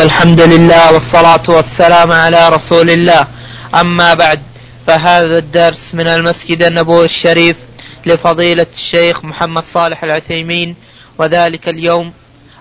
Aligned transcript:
والحمد 0.00 0.40
لله 0.40 0.92
والصلاة 0.92 1.46
والسلام 1.48 2.12
على 2.12 2.48
رسول 2.48 2.90
الله. 2.90 3.26
أما 3.74 4.14
بعد 4.14 4.40
فهذا 4.86 5.38
الدرس 5.38 5.94
من 5.94 6.06
المسجد 6.06 6.62
النبوي 6.62 7.04
الشريف 7.04 7.56
لفضيلة 8.06 8.66
الشيخ 8.74 9.24
محمد 9.24 9.64
صالح 9.64 10.04
العثيمين 10.04 10.76
وذلك 11.18 11.68
اليوم 11.68 12.12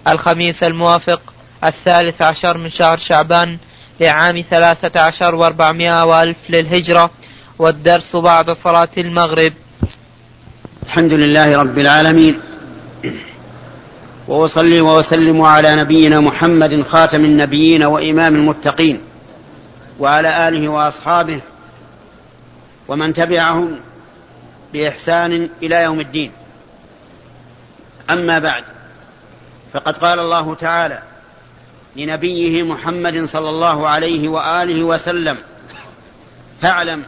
الخميس 0.07 0.63
الموافق 0.63 1.21
الثالث 1.63 2.21
عشر 2.21 2.57
من 2.57 2.69
شهر 2.69 2.97
شعبان 2.97 3.57
لعام 3.99 4.43
ثلاثة 4.49 4.99
عشر 4.99 5.35
وأربعمائة 5.35 6.05
وألف 6.05 6.37
للهجرة 6.49 7.09
والدرس 7.59 8.15
بعد 8.15 8.51
صلاة 8.51 8.95
المغرب. 8.97 9.53
الحمد 10.85 11.13
لله 11.13 11.57
رب 11.57 11.77
العالمين. 11.79 12.39
وأصلي 14.27 14.81
وأسلم 14.81 15.41
على 15.41 15.75
نبينا 15.75 16.19
محمد 16.19 16.81
خاتم 16.81 17.25
النبيين 17.25 17.83
وإمام 17.83 18.35
المتقين 18.35 19.01
وعلى 19.99 20.47
آله 20.47 20.69
وأصحابه 20.69 21.39
ومن 22.87 23.13
تبعهم 23.13 23.79
بإحسان 24.73 25.49
إلى 25.63 25.75
يوم 25.75 25.99
الدين. 25.99 26.31
أما 28.09 28.39
بعد 28.39 28.63
فقد 29.73 29.97
قال 29.97 30.19
الله 30.19 30.55
تعالى 30.55 30.99
لنبيه 31.95 32.63
محمد 32.63 33.25
صلى 33.25 33.49
الله 33.49 33.87
عليه 33.87 34.29
وآله 34.29 34.83
وسلم 34.83 35.37
فاعلم 36.61 37.03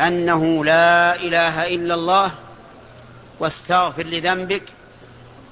أنه 0.00 0.64
لا 0.64 1.16
إله 1.16 1.74
إلا 1.74 1.94
الله 1.94 2.30
واستغفر 3.40 4.02
لذنبك 4.02 4.62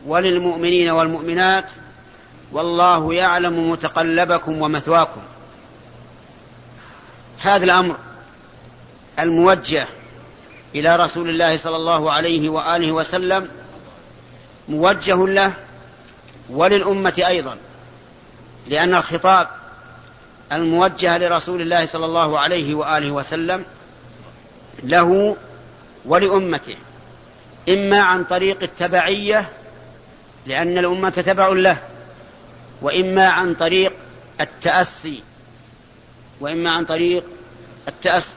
وللمؤمنين 0.07 0.91
والمؤمنات 0.91 1.73
والله 2.53 3.15
يعلم 3.15 3.71
متقلبكم 3.71 4.63
ومثواكم. 4.63 5.21
هذا 7.41 7.65
الأمر 7.65 7.97
الموجه 9.19 9.87
إلى 10.75 10.97
رسول 10.97 11.29
الله 11.29 11.57
صلى 11.57 11.77
الله 11.77 12.13
عليه 12.13 12.49
وآله 12.49 12.93
وسلم 12.93 13.49
موجه 14.69 15.27
له 15.27 15.53
وللأمة 16.51 17.23
أيضا 17.27 17.57
لأن 18.67 18.95
الخطاب 18.95 19.49
الموجه 20.53 21.19
لرسول 21.19 21.61
الله 21.61 21.87
صلى 21.87 22.05
الله 22.05 22.39
عليه 22.39 22.75
وآله 22.75 23.11
وسلم 23.11 23.65
له 24.83 25.37
ولأمته 26.05 26.77
إما 27.69 28.01
عن 28.01 28.25
طريق 28.25 28.63
التبعية 28.63 29.49
لأن 30.47 30.79
الأمة 30.79 31.11
تبع 31.11 31.49
له 31.49 31.79
وإما 32.83 33.29
عن 33.29 33.55
طريق 33.55 33.93
التأسي 34.41 35.23
وإما 36.41 36.71
عن 36.71 36.85
طريق 36.85 37.25
التأسي. 37.89 38.37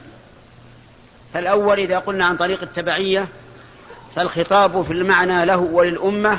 فالأول 1.34 1.78
إذا 1.78 1.98
قلنا 1.98 2.24
عن 2.24 2.36
طريق 2.36 2.62
التبعية 2.62 3.28
فالخطاب 4.16 4.82
في 4.82 4.92
المعنى 4.92 5.44
له 5.44 5.58
وللأمة 5.58 6.38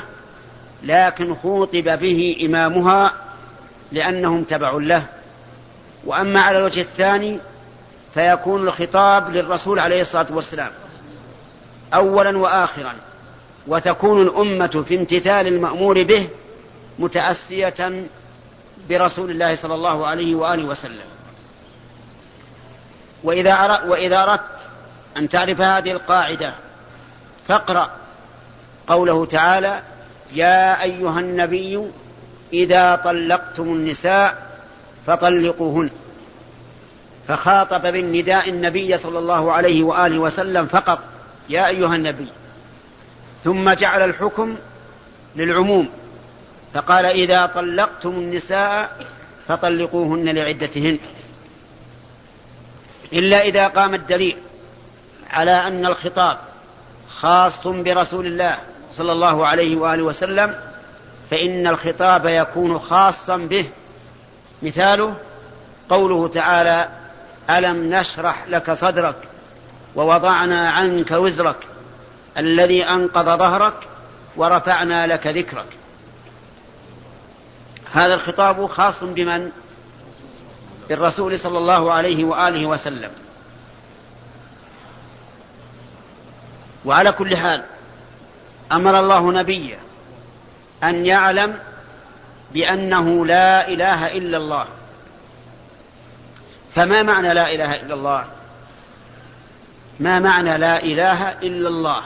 لكن 0.83 1.35
خوطب 1.35 1.99
به 1.99 2.37
إمامها 2.45 3.13
لأنهم 3.91 4.43
تبع 4.43 4.71
له. 4.71 5.05
وأما 6.05 6.41
على 6.41 6.57
الوجه 6.57 6.81
الثاني 6.81 7.39
فيكون 8.13 8.67
الخطاب 8.67 9.31
للرسول 9.31 9.79
عليه 9.79 10.01
الصلاة 10.01 10.27
والسلام 10.31 10.71
أولا 11.93 12.37
وآخرا. 12.37 12.93
وتكون 13.67 14.21
الأمة 14.21 14.83
في 14.87 14.95
امتثال 14.95 15.47
المأمور 15.47 16.03
به 16.03 16.27
متأسية 16.99 18.05
برسول 18.89 19.31
الله 19.31 19.55
صلى 19.55 19.73
الله 19.73 20.07
عليه 20.07 20.35
وآله 20.35 20.63
وسلم. 20.65 21.05
وإذا 23.23 23.81
وإذا 23.87 24.23
أردت 24.23 24.69
أن 25.17 25.29
تعرف 25.29 25.61
هذه 25.61 25.91
القاعدة 25.91 26.53
فاقرأ 27.47 27.89
قوله 28.87 29.25
تعالى 29.25 29.81
يا 30.33 30.83
أيها 30.83 31.19
النبي 31.19 31.83
إذا 32.53 32.95
طلقتم 32.95 33.63
النساء 33.63 34.51
فطلقوهن. 35.07 35.89
فخاطب 37.27 37.81
بالنداء 37.81 38.49
النبي 38.49 38.97
صلى 38.97 39.19
الله 39.19 39.51
عليه 39.51 39.83
وآله 39.83 40.19
وسلم 40.19 40.65
فقط 40.65 40.99
يا 41.49 41.67
أيها 41.67 41.95
النبي 41.95 42.27
ثم 43.43 43.73
جعل 43.73 44.09
الحكم 44.09 44.55
للعموم 45.35 45.89
فقال 46.73 47.05
إذا 47.05 47.45
طلقتم 47.45 48.09
النساء 48.09 49.05
فطلقوهن 49.47 50.29
لعدتهن. 50.29 50.99
إلا 53.13 53.45
إذا 53.45 53.67
قام 53.67 53.93
الدليل 53.93 54.37
على 55.31 55.67
أن 55.67 55.85
الخطاب 55.85 56.37
خاص 57.09 57.67
برسول 57.67 58.25
الله 58.25 58.57
صلى 58.93 59.11
الله 59.11 59.47
عليه 59.47 59.75
وآله 59.75 60.03
وسلم 60.03 60.55
فإن 61.29 61.67
الخطاب 61.67 62.25
يكون 62.25 62.79
خاصا 62.79 63.37
به. 63.37 63.65
مثاله 64.61 65.15
قوله 65.89 66.27
تعالى 66.27 66.87
ألم 67.49 67.93
نشرح 67.93 68.45
لك 68.47 68.71
صدرك 68.71 69.15
ووضعنا 69.95 70.69
عنك 70.69 71.11
وزرك 71.11 71.55
الذي 72.37 72.83
أنقض 72.83 73.25
ظهرك 73.25 73.73
ورفعنا 74.35 75.07
لك 75.07 75.27
ذكرك. 75.27 75.65
هذا 77.91 78.13
الخطاب 78.13 78.65
خاص 78.65 79.03
بمن؟ 79.03 79.51
بالرسول 80.89 81.39
صلى 81.39 81.57
الله 81.57 81.91
عليه 81.91 82.23
وآله 82.23 82.65
وسلم. 82.65 83.11
وعلى 86.85 87.11
كل 87.11 87.37
حال 87.37 87.63
أمر 88.71 88.99
الله 88.99 89.31
نبيه 89.31 89.79
أن 90.83 91.05
يعلم 91.05 91.59
بأنه 92.53 93.25
لا 93.25 93.67
إله 93.67 94.17
إلا 94.17 94.37
الله. 94.37 94.65
فما 96.75 97.03
معنى 97.03 97.33
لا 97.33 97.55
إله 97.55 97.75
إلا 97.75 97.93
الله؟ 97.93 98.25
ما 99.99 100.19
معنى 100.19 100.57
لا 100.57 100.83
إله 100.83 101.29
إلا 101.29 101.67
الله؟ 101.69 102.03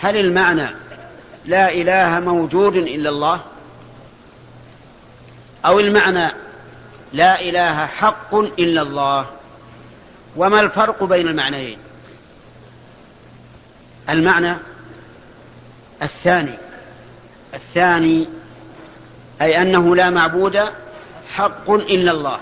هل 0.00 0.16
المعنى 0.16 0.68
لا 1.46 1.72
إله 1.72 2.20
موجود 2.20 2.76
إلا 2.76 3.08
الله؟ 3.08 3.40
أو 5.64 5.80
المعنى 5.80 6.32
لا 7.12 7.40
إله 7.40 7.86
حق 7.86 8.34
إلا 8.34 8.82
الله؟ 8.82 9.26
وما 10.36 10.60
الفرق 10.60 11.04
بين 11.04 11.28
المعنيين؟ 11.28 11.78
المعنى 14.08 14.56
الثاني 16.02 16.54
الثاني 17.54 18.28
أي 19.42 19.62
أنه 19.62 19.96
لا 19.96 20.10
معبود 20.10 20.60
حق 21.28 21.70
إلا 21.70 22.12
الله. 22.12 22.40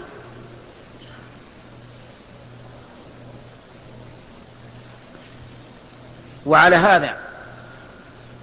وعلى 6.47 6.77
هذا 6.77 7.28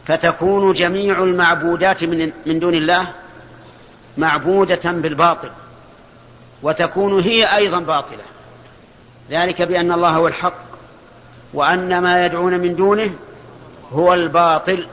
فتكون 0.08 0.74
جميع 0.74 1.24
المعبودات 1.24 2.04
من, 2.04 2.32
من 2.46 2.60
دون 2.60 2.74
الله 2.74 3.08
معبودة 4.18 4.92
بالباطل 4.92 5.50
وتكون 6.64 7.20
هي 7.20 7.56
أيضا 7.56 7.80
باطلة. 7.80 8.24
ذلك 9.30 9.62
بأن 9.62 9.92
الله 9.92 10.10
هو 10.10 10.28
الحق 10.28 10.58
وأن 11.54 12.00
ما 12.00 12.26
يدعون 12.26 12.60
من 12.60 12.76
دونه 12.76 13.14
هو 13.92 14.14
الباطل 14.14 14.88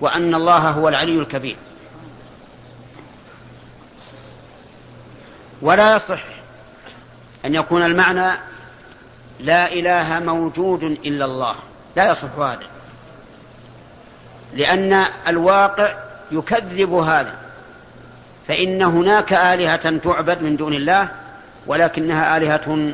وأن 0.00 0.34
الله 0.34 0.70
هو 0.70 0.88
العلي 0.88 1.18
الكبير. 1.18 1.56
ولا 5.62 5.96
يصح 5.96 6.24
أن 7.44 7.54
يكون 7.54 7.82
المعنى 7.82 8.38
لا 9.40 9.72
إله 9.72 10.20
موجود 10.20 10.82
إلا 10.82 11.24
الله. 11.24 11.54
لا 11.96 12.10
يصح 12.10 12.38
هذا. 12.38 12.66
لأن 14.52 15.04
الواقع 15.28 15.94
يكذب 16.32 16.92
هذا. 16.92 17.34
فإن 18.48 18.82
هناك 18.82 19.32
آلهة 19.32 19.96
تعبد 19.96 20.42
من 20.42 20.56
دون 20.56 20.74
الله 20.74 21.08
ولكنها 21.66 22.36
آلهة 22.36 22.92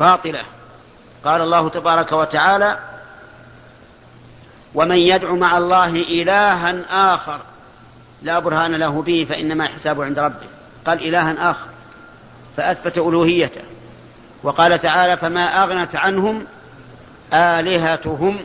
باطلة. 0.00 0.42
قال 1.24 1.40
الله 1.40 1.68
تبارك 1.68 2.12
وتعالى 2.12 2.78
ومن 4.74 4.98
يدعو 4.98 5.36
مع 5.36 5.58
الله 5.58 5.90
إلها 5.90 6.74
آخر 7.14 7.40
لا 8.22 8.38
برهان 8.38 8.74
له 8.74 9.02
به 9.02 9.26
فإنما 9.28 9.66
حسابه 9.66 10.04
عند 10.04 10.18
ربه. 10.18 10.46
قال 10.86 11.08
إلها 11.08 11.50
آخر. 11.50 11.66
فأثبت 12.56 12.98
ألوهيته. 12.98 13.62
وقال 14.42 14.78
تعالى 14.78 15.16
فما 15.16 15.64
أغنت 15.64 15.96
عنهم 15.96 16.44
آلهتهم 17.32 18.38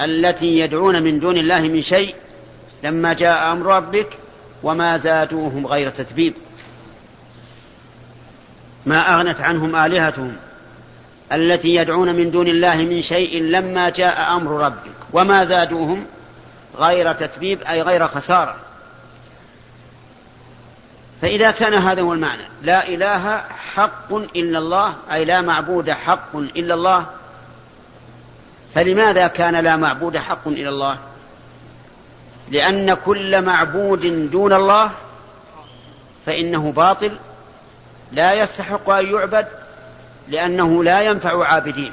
التي 0.00 0.58
يدعون 0.58 1.02
من 1.02 1.18
دون 1.20 1.38
الله 1.38 1.60
من 1.60 1.82
شيء 1.82 2.14
لما 2.82 3.12
جاء 3.12 3.52
أمر 3.52 3.66
ربك 3.76 4.08
وما 4.62 4.96
زادوهم 4.96 5.66
غير 5.66 5.90
تتبيب. 5.90 6.34
ما 8.86 9.14
أغنت 9.14 9.40
عنهم 9.40 9.76
آلهتهم 9.76 10.36
التي 11.32 11.74
يدعون 11.74 12.14
من 12.14 12.30
دون 12.30 12.48
الله 12.48 12.76
من 12.76 13.02
شيء 13.02 13.42
لما 13.42 13.88
جاء 13.88 14.36
أمر 14.36 14.50
ربك 14.50 14.94
وما 15.12 15.44
زادوهم 15.44 16.06
غير 16.78 17.12
تتبيب 17.12 17.62
أي 17.62 17.82
غير 17.82 18.06
خسارة. 18.06 18.56
فإذا 21.22 21.50
كان 21.50 21.74
هذا 21.74 22.02
هو 22.02 22.12
المعنى. 22.12 22.42
لا 22.62 22.88
إله 22.88 23.38
حق 23.74 24.12
إلا 24.12 24.58
الله 24.58 24.94
أي 25.12 25.24
لا 25.24 25.40
معبود 25.40 25.90
حق 25.90 26.36
إلا 26.36 26.74
الله 26.74 27.06
فلماذا 28.74 29.26
كان 29.26 29.54
لا 29.56 29.76
معبود 29.76 30.16
حق 30.16 30.48
إلا 30.48 30.68
الله؟ 30.68 30.98
لأن 32.50 32.94
كل 32.94 33.42
معبود 33.42 34.30
دون 34.30 34.52
الله 34.52 34.90
فإنه 36.26 36.72
باطل 36.72 37.12
لا 38.12 38.32
يستحق 38.32 38.90
أن 38.90 39.14
يعبد 39.14 39.46
لأنه 40.28 40.84
لا 40.84 41.00
ينفع 41.00 41.46
عابدين 41.46 41.92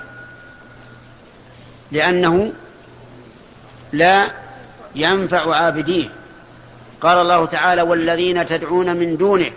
لأنه 1.92 2.54
لا 3.94 4.31
ينفع 4.95 5.56
عابديه 5.56 6.10
قال 7.01 7.18
الله 7.18 7.45
تعالى 7.45 7.81
والذين 7.81 8.45
تدعون 8.45 8.95
من 8.95 9.18
دونه 9.18 9.51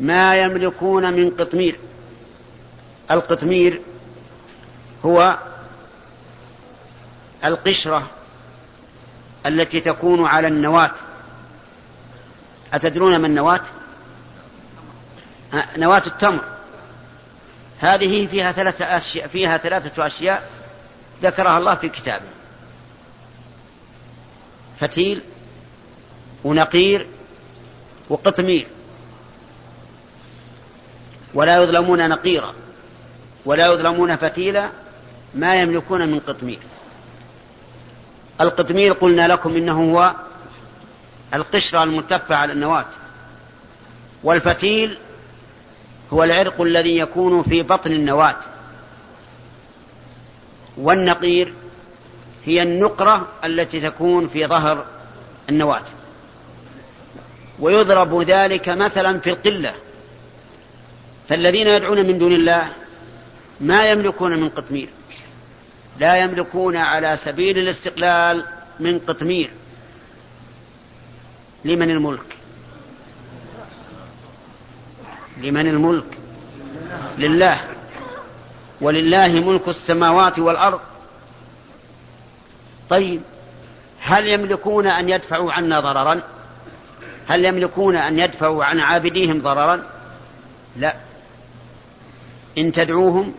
ما 0.00 0.36
يملكون 0.36 1.12
من 1.12 1.30
قطمير. 1.30 1.76
القطمير 3.10 3.80
هو 5.04 5.38
القشرة 7.44 8.10
التي 9.46 9.80
تكون 9.80 10.26
على 10.26 10.48
النواة. 10.48 10.90
أتدرون 12.72 13.16
ما 13.16 13.26
النواة؟ 13.26 13.60
نواة 15.76 16.02
التمر. 16.06 16.44
هذه 17.80 18.26
فيها 18.26 18.52
ثلاثة 18.52 18.96
أشياء 18.96 19.28
فيها 19.28 19.58
ثلاثة 19.58 20.06
أشياء 20.06 20.50
ذكرها 21.22 21.58
الله 21.58 21.74
في 21.74 21.88
كتابه. 21.88 22.28
فتيل 24.80 25.22
ونقير 26.44 27.06
وقطمير. 28.08 28.66
ولا 31.34 31.62
يظلمون 31.62 32.08
نقيرا 32.08 32.54
ولا 33.44 33.66
يظلمون 33.66 34.16
فتيلا 34.16 34.70
ما 35.34 35.62
يملكون 35.62 36.08
من 36.08 36.20
قطمير. 36.20 36.58
القطمير 38.40 38.92
قلنا 38.92 39.28
لكم 39.28 39.56
إنه 39.56 39.92
هو 39.92 40.14
القشرة 41.34 41.82
الملتفة 41.82 42.34
على 42.34 42.52
النواة. 42.52 42.86
والفتيل 44.24 44.98
هو 46.12 46.24
العرق 46.24 46.60
الذي 46.60 46.98
يكون 46.98 47.42
في 47.42 47.62
بطن 47.62 47.92
النواة. 47.92 48.36
والنقير 50.76 51.52
هي 52.44 52.62
النقرة 52.62 53.28
التي 53.44 53.80
تكون 53.80 54.28
في 54.28 54.46
ظهر 54.46 54.84
النواة. 55.48 55.84
ويضرب 57.58 58.22
ذلك 58.22 58.68
مثلا 58.68 59.18
في 59.20 59.30
القلة. 59.30 59.74
فالذين 61.28 61.66
يدعون 61.66 62.06
من 62.06 62.18
دون 62.18 62.32
الله 62.32 62.68
ما 63.60 63.84
يملكون 63.84 64.40
من 64.40 64.48
قطمير. 64.48 64.88
لا 66.00 66.16
يملكون 66.16 66.76
على 66.76 67.16
سبيل 67.16 67.58
الاستقلال 67.58 68.44
من 68.80 68.98
قطمير. 68.98 69.50
لمن 71.64 71.90
الملك؟ 71.90 72.36
لمن 75.38 75.66
الملك؟ 75.66 76.18
لله. 77.18 77.60
ولله 78.80 79.28
ملك 79.28 79.68
السماوات 79.68 80.38
والأرض. 80.38 80.80
طيب 82.90 83.22
هل 84.00 84.28
يملكون 84.28 84.86
أن 84.86 85.08
يدفعوا 85.08 85.52
عنا 85.52 85.80
ضررا؟ 85.80 86.22
هل 87.28 87.44
يملكون 87.44 87.96
أن 87.96 88.18
يدفعوا 88.18 88.64
عن 88.64 88.80
عابديهم 88.80 89.42
ضررا؟ 89.42 89.82
لا. 90.76 90.96
إن 92.58 92.72
تدعوهم 92.72 93.34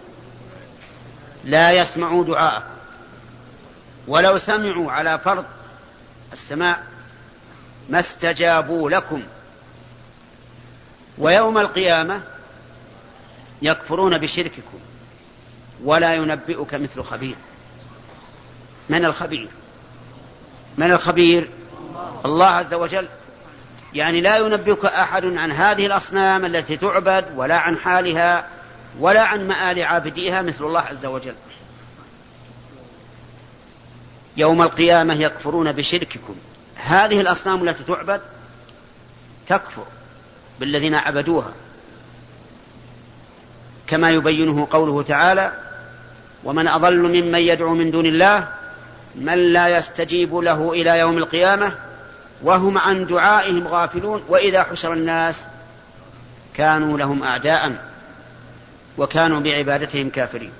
لا 1.43 1.71
يسمعوا 1.71 2.25
دعاءكم. 2.25 2.65
ولو 4.07 4.37
سمعوا 4.37 4.91
على 4.91 5.19
فرض 5.19 5.45
السماع 6.33 6.77
ما 7.89 7.99
استجابوا 7.99 8.89
لكم. 8.89 9.23
ويوم 11.17 11.57
القيامة 11.57 12.21
يكفرون 13.61 14.17
بشرككم 14.17 14.79
ولا 15.83 16.13
ينبئك 16.13 16.73
مثل 16.73 17.03
خبير. 17.03 17.35
من 18.89 19.05
الخبير؟ 19.05 19.47
من 20.77 20.91
الخبير؟ 20.91 21.49
الله 22.25 22.45
عز 22.45 22.73
وجل. 22.73 23.09
يعني 23.93 24.21
لا 24.21 24.37
ينبئك 24.37 24.85
أحد 24.85 25.25
عن 25.25 25.51
هذه 25.51 25.85
الأصنام 25.85 26.45
التي 26.45 26.77
تعبد 26.77 27.25
ولا 27.35 27.57
عن 27.57 27.77
حالها. 27.77 28.47
ولا 28.99 29.21
عن 29.21 29.47
مآل 29.47 29.83
عابديها 29.83 30.41
مثل 30.41 30.63
الله 30.63 30.79
عز 30.79 31.05
وجل. 31.05 31.35
يوم 34.37 34.61
القيامة 34.61 35.13
يكفرون 35.13 35.71
بشرككم. 35.71 36.35
هذه 36.75 37.21
الأصنام 37.21 37.69
التي 37.69 37.83
تعبد 37.83 38.21
تكفر 39.47 39.85
بالذين 40.59 40.95
عبدوها. 40.95 41.53
كما 43.87 44.11
يبينه 44.11 44.67
قوله 44.71 45.01
تعالى 45.01 45.51
ومن 46.43 46.67
أضل 46.67 46.99
ممن 46.99 47.39
يدعو 47.39 47.75
من 47.75 47.91
دون 47.91 48.05
الله 48.05 48.47
من 49.15 49.53
لا 49.53 49.77
يستجيب 49.77 50.35
له 50.35 50.71
إلى 50.71 50.99
يوم 50.99 51.17
القيامة 51.17 51.75
وهم 52.43 52.77
عن 52.77 53.05
دعائهم 53.05 53.67
غافلون 53.67 54.23
وإذا 54.29 54.63
حشر 54.63 54.93
الناس 54.93 55.47
كانوا 56.53 56.97
لهم 56.97 57.23
أعداء. 57.23 57.90
وكانوا 58.97 59.39
بعبادتهم 59.39 60.09
كافرين. 60.09 60.51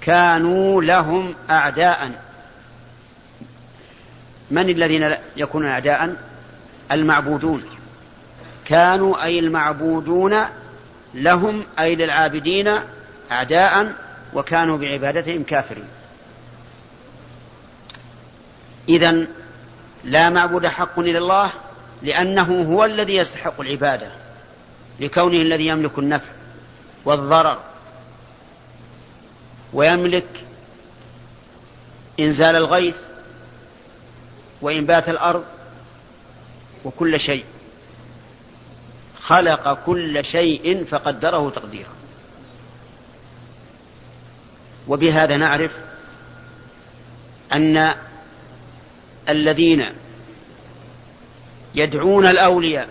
كانوا 0.00 0.82
لهم 0.82 1.34
أعداء. 1.50 2.22
من 4.50 4.70
الذين 4.70 5.16
يكونون 5.36 5.68
أعداء؟ 5.68 6.16
المعبودون. 6.92 7.64
كانوا 8.64 9.24
أي 9.24 9.38
المعبودون 9.38 10.44
لهم 11.14 11.64
أي 11.78 11.94
للعابدين 11.94 12.78
أعداء 13.32 13.92
وكانوا 14.34 14.78
بعبادتهم 14.78 15.42
كافرين. 15.42 15.88
إذا 18.88 19.26
لا 20.04 20.30
معبود 20.30 20.66
حق 20.66 20.98
إلا 20.98 21.18
الله 21.18 21.52
لأنه 22.02 22.62
هو 22.62 22.84
الذي 22.84 23.16
يستحق 23.16 23.60
العبادة 23.60 24.06
لكونه 25.00 25.36
الذي 25.36 25.66
يملك 25.66 25.98
النفع. 25.98 26.35
والضرر. 27.06 27.58
ويملك 29.72 30.44
إنزال 32.20 32.56
الغيث 32.56 32.96
وإنبات 34.60 35.08
الأرض 35.08 35.44
وكل 36.84 37.20
شيء. 37.20 37.44
خلق 39.20 39.84
كل 39.86 40.24
شيء 40.24 40.84
فقدره 40.84 41.50
تقديرا. 41.50 41.96
وبهذا 44.88 45.36
نعرف 45.36 45.72
أن 47.52 47.94
الذين 49.28 49.86
يدعون 51.74 52.26
الأولياء 52.26 52.88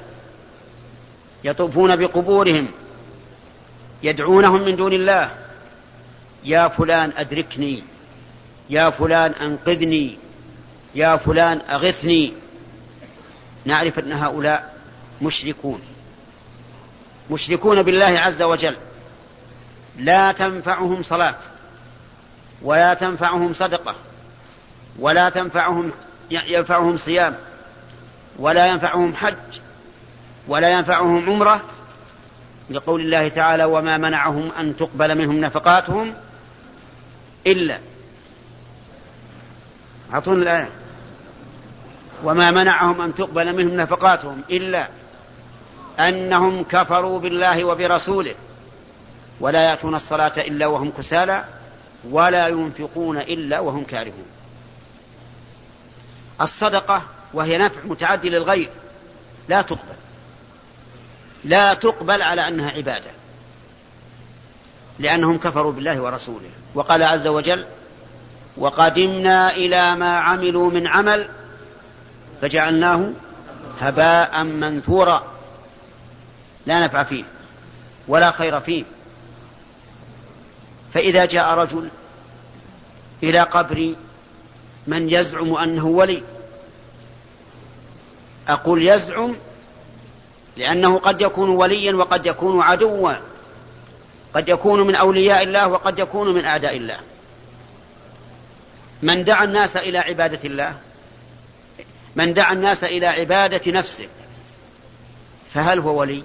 يطوفون 1.43 1.95
بقبورهم 1.95 2.67
يدعونهم 4.06 4.66
من 4.66 4.76
دون 4.76 4.94
الله. 4.94 5.32
يا 6.44 6.68
فلان 6.68 7.12
أدركني. 7.18 7.84
يا 8.70 8.90
فلان 8.90 9.32
أنقذني. 9.32 10.18
يا 10.96 11.18
فلان 11.18 11.62
أغثني. 11.70 12.34
نعرف 13.66 14.00
أن 14.00 14.12
هؤلاء 14.12 14.76
مشركون. 15.22 15.82
مشركون 17.32 17.84
بالله 17.84 18.20
عز 18.20 18.42
وجل. 18.42 18.78
لا 19.98 20.32
تنفعهم 20.32 21.02
صلاة 21.02 21.36
ولا 22.62 22.94
تنفعهم 22.94 23.54
صدقة 23.54 23.96
ولا 25.00 25.30
تنفعهم 25.30 25.92
ينفعهم 26.32 26.98
صيام 26.98 27.36
ولا 28.40 28.66
ينفعهم 28.68 29.16
حج 29.16 29.60
ولا 30.48 30.70
ينفعهم 30.70 31.30
عمرة 31.30 31.62
لقول 32.69 33.01
الله 33.01 33.27
تعالى 33.27 33.63
وما 33.63 33.98
منعهم 33.98 34.51
أن 34.60 34.77
تقبل 34.77 35.15
منهم 35.15 35.41
نفقاتهم 35.41 36.13
إلا 37.48 37.79
أعطونا 40.13 40.41
الآية. 40.41 40.69
وما 42.24 42.51
منعهم 42.51 43.01
أن 43.01 43.15
تقبل 43.15 43.55
منهم 43.55 43.77
نفقاتهم 43.77 44.41
إلا 44.50 44.88
أنهم 46.00 46.63
كفروا 46.63 47.19
بالله 47.19 47.63
وبرسوله 47.63 48.36
ولا 49.39 49.69
يأتون 49.69 49.95
الصلاة 49.95 50.41
إلا 50.41 50.67
وهم 50.67 50.91
كسالى 50.98 51.45
ولا 52.10 52.48
ينفقون 52.48 53.17
إلا 53.17 53.60
وهم 53.60 53.84
كارهون. 53.84 54.27
الصدقة 56.41 57.01
وهي 57.34 57.57
نفع 57.57 57.81
متعدي 57.84 58.29
للغير 58.29 58.69
لا 59.48 59.62
تقبل. 59.62 59.95
لا 61.46 61.74
تقبل 61.74 62.22
على 62.22 62.48
أنها 62.48 62.70
عبادة. 62.70 63.12
لأنهم 65.00 65.38
كفروا 65.38 65.72
بالله 65.72 66.02
ورسوله. 66.02 66.50
وقال 66.75 67.04
عز 67.04 67.28
وجل 67.28 67.66
وقدمنا 68.58 69.56
إلى 69.56 69.96
ما 69.96 70.18
عملوا 70.18 70.72
من 70.72 70.88
عمل 70.88 71.30
فجعلناه 72.42 73.10
هباء 73.80 74.44
منثورا. 74.44 75.24
لا 76.66 76.80
نفع 76.80 77.04
فيه 77.04 77.24
ولا 78.08 78.32
خير 78.32 78.60
فيه. 78.60 78.84
فإذا 80.94 81.25
جاء 81.25 81.54
رجل 81.54 81.90
إلى 83.24 83.40
قبر 83.40 83.94
من 84.88 85.10
يزعم 85.10 85.56
أنه 85.56 85.86
ولي 85.86 86.24
أقول 88.48 88.88
يزعم 88.88 89.36
لأنه 90.58 91.00
قد 91.00 91.22
يكون 91.22 91.50
وليا 91.50 91.94
وقد 91.94 92.26
يكون 92.26 92.62
عدوا. 92.62 93.14
قد 94.34 94.50
يكون 94.50 94.88
من 94.88 94.96
أولياء 94.96 95.44
الله 95.44 95.68
وقد 95.68 96.00
يكون 96.00 96.34
من 96.34 96.46
أعداء 96.46 96.78
الله. 96.78 97.00
من 99.04 99.24
دعا 99.24 99.44
الناس 99.44 99.78
إلى 99.78 99.98
عبادة 99.98 100.40
الله 100.44 100.78
من 102.16 102.34
دعا 102.34 102.54
الناس 102.54 102.84
إلى 102.84 103.08
عبادة 103.08 103.72
نفسه 103.72 104.08
فهل 105.54 105.80
هو 105.80 106.00
ولي؟ 106.00 106.24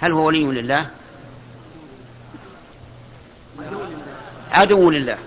هل 0.00 0.12
هو 0.12 0.26
ولي 0.26 0.44
لله؟ 0.44 0.90
عدو 4.50 4.90
لله. 4.90 5.18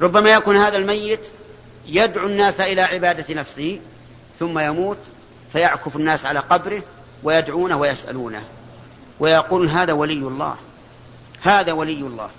ربما 0.00 0.30
يكون 0.30 0.56
هذا 0.56 0.76
الميت 0.76 1.28
يدعو 1.86 2.26
الناس 2.26 2.60
إلى 2.60 2.82
عبادة 2.82 3.34
نفسه 3.34 3.80
ثم 4.38 4.58
يموت 4.58 4.98
فيعكف 5.52 5.96
الناس 5.96 6.26
على 6.26 6.38
قبره 6.38 6.82
ويدعونه 7.22 7.76
ويسألونه. 7.76 8.44
ويقول 9.20 9.68
هذا 9.68 9.92
ولي 9.92 10.12
الله. 10.12 10.56
هذا 11.40 11.72
ولي 11.72 12.00
الله. 12.00 12.30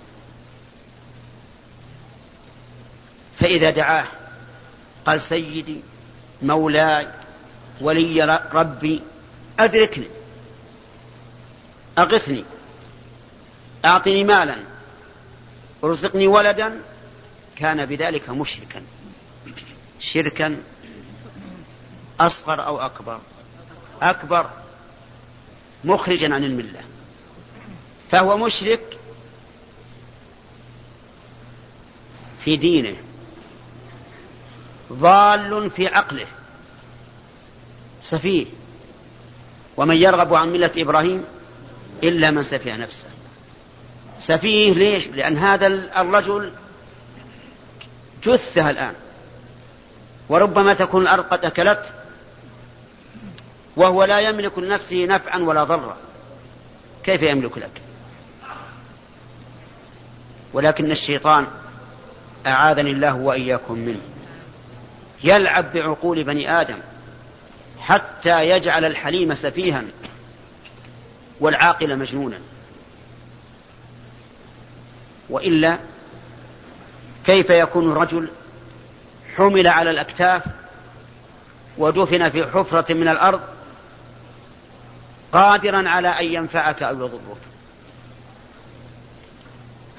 فإذا 3.38 3.70
دعاه 3.70 4.06
قال 5.06 5.20
سيدي 5.20 5.80
مولاي 6.42 7.08
ولي 7.80 8.40
ربي 8.52 9.02
أدركني. 9.58 10.06
أغثني. 11.98 12.44
أعطني 13.84 14.24
مالا. 14.24 14.56
أرزقني 15.84 16.26
ولدا. 16.26 16.80
كان 17.56 17.86
بذلك 17.86 18.30
مشركا. 18.30 18.82
شركا 20.00 20.56
أصغر 22.20 22.66
أو 22.66 22.78
أكبر. 22.78 23.20
أكبر 24.02 24.50
مخرجا 25.84 26.34
عن 26.34 26.44
الملة. 26.44 26.80
فهو 28.10 28.36
مشرك 28.36 28.98
في 32.44 32.56
دينه. 32.56 32.96
ضال 34.92 35.70
في 35.70 35.86
عقله. 35.86 36.26
سفيه. 38.02 38.46
ومن 39.76 39.96
يرغب 39.96 40.34
عن 40.34 40.48
ملة 40.52 40.70
إبراهيم 40.76 41.24
إلا 42.02 42.30
من 42.30 42.42
سفي 42.42 42.72
نفسه. 42.72 43.04
سفيه 44.18 44.72
ليش؟ 44.72 45.08
لأن 45.08 45.38
هذا 45.38 45.66
الرجل 46.00 46.52
جثه 48.24 48.70
الآن. 48.70 48.94
وربما 50.28 50.74
تكون 50.74 51.02
الأرض 51.02 51.24
قد 51.24 51.44
أكلته. 51.44 52.03
وهو 53.76 54.04
لا 54.04 54.20
يملك 54.20 54.58
لنفسه 54.58 55.04
نفعا 55.04 55.38
ولا 55.38 55.64
ضرا. 55.64 55.96
كيف 57.04 57.22
يملك 57.22 57.58
لك؟ 57.58 57.82
ولكن 60.52 60.90
الشيطان 60.90 61.46
أعاذني 62.46 62.90
الله 62.90 63.14
وإياكم 63.14 63.78
منه. 63.78 64.00
يلعب 65.24 65.72
بعقول 65.72 66.24
بني 66.24 66.60
آدم 66.60 66.78
حتى 67.80 68.48
يجعل 68.48 68.84
الحليم 68.84 69.34
سفيها 69.34 69.84
والعاقل 71.40 71.98
مجنونا. 71.98 72.38
وإلا 75.30 75.78
كيف 77.26 77.50
يكون 77.50 77.92
رجل 77.92 78.28
حمل 79.36 79.66
على 79.66 79.90
الأكتاف 79.90 80.42
ودفن 81.78 82.28
في 82.28 82.46
حفرة 82.46 82.94
من 82.94 83.08
الأرض 83.08 83.40
قادرا 85.34 85.88
على 85.88 86.08
أن 86.08 86.24
ينفعك 86.24 86.82
أو 86.82 86.94
يضرك. 86.94 87.36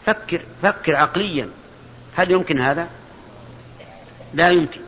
فكر 0.06 0.42
فكر 0.62 0.96
عقليا. 0.96 1.50
هل 2.16 2.32
يمكن 2.32 2.62
هذا؟ 2.62 2.88
لا 4.34 4.50
يمكن. 4.50 4.82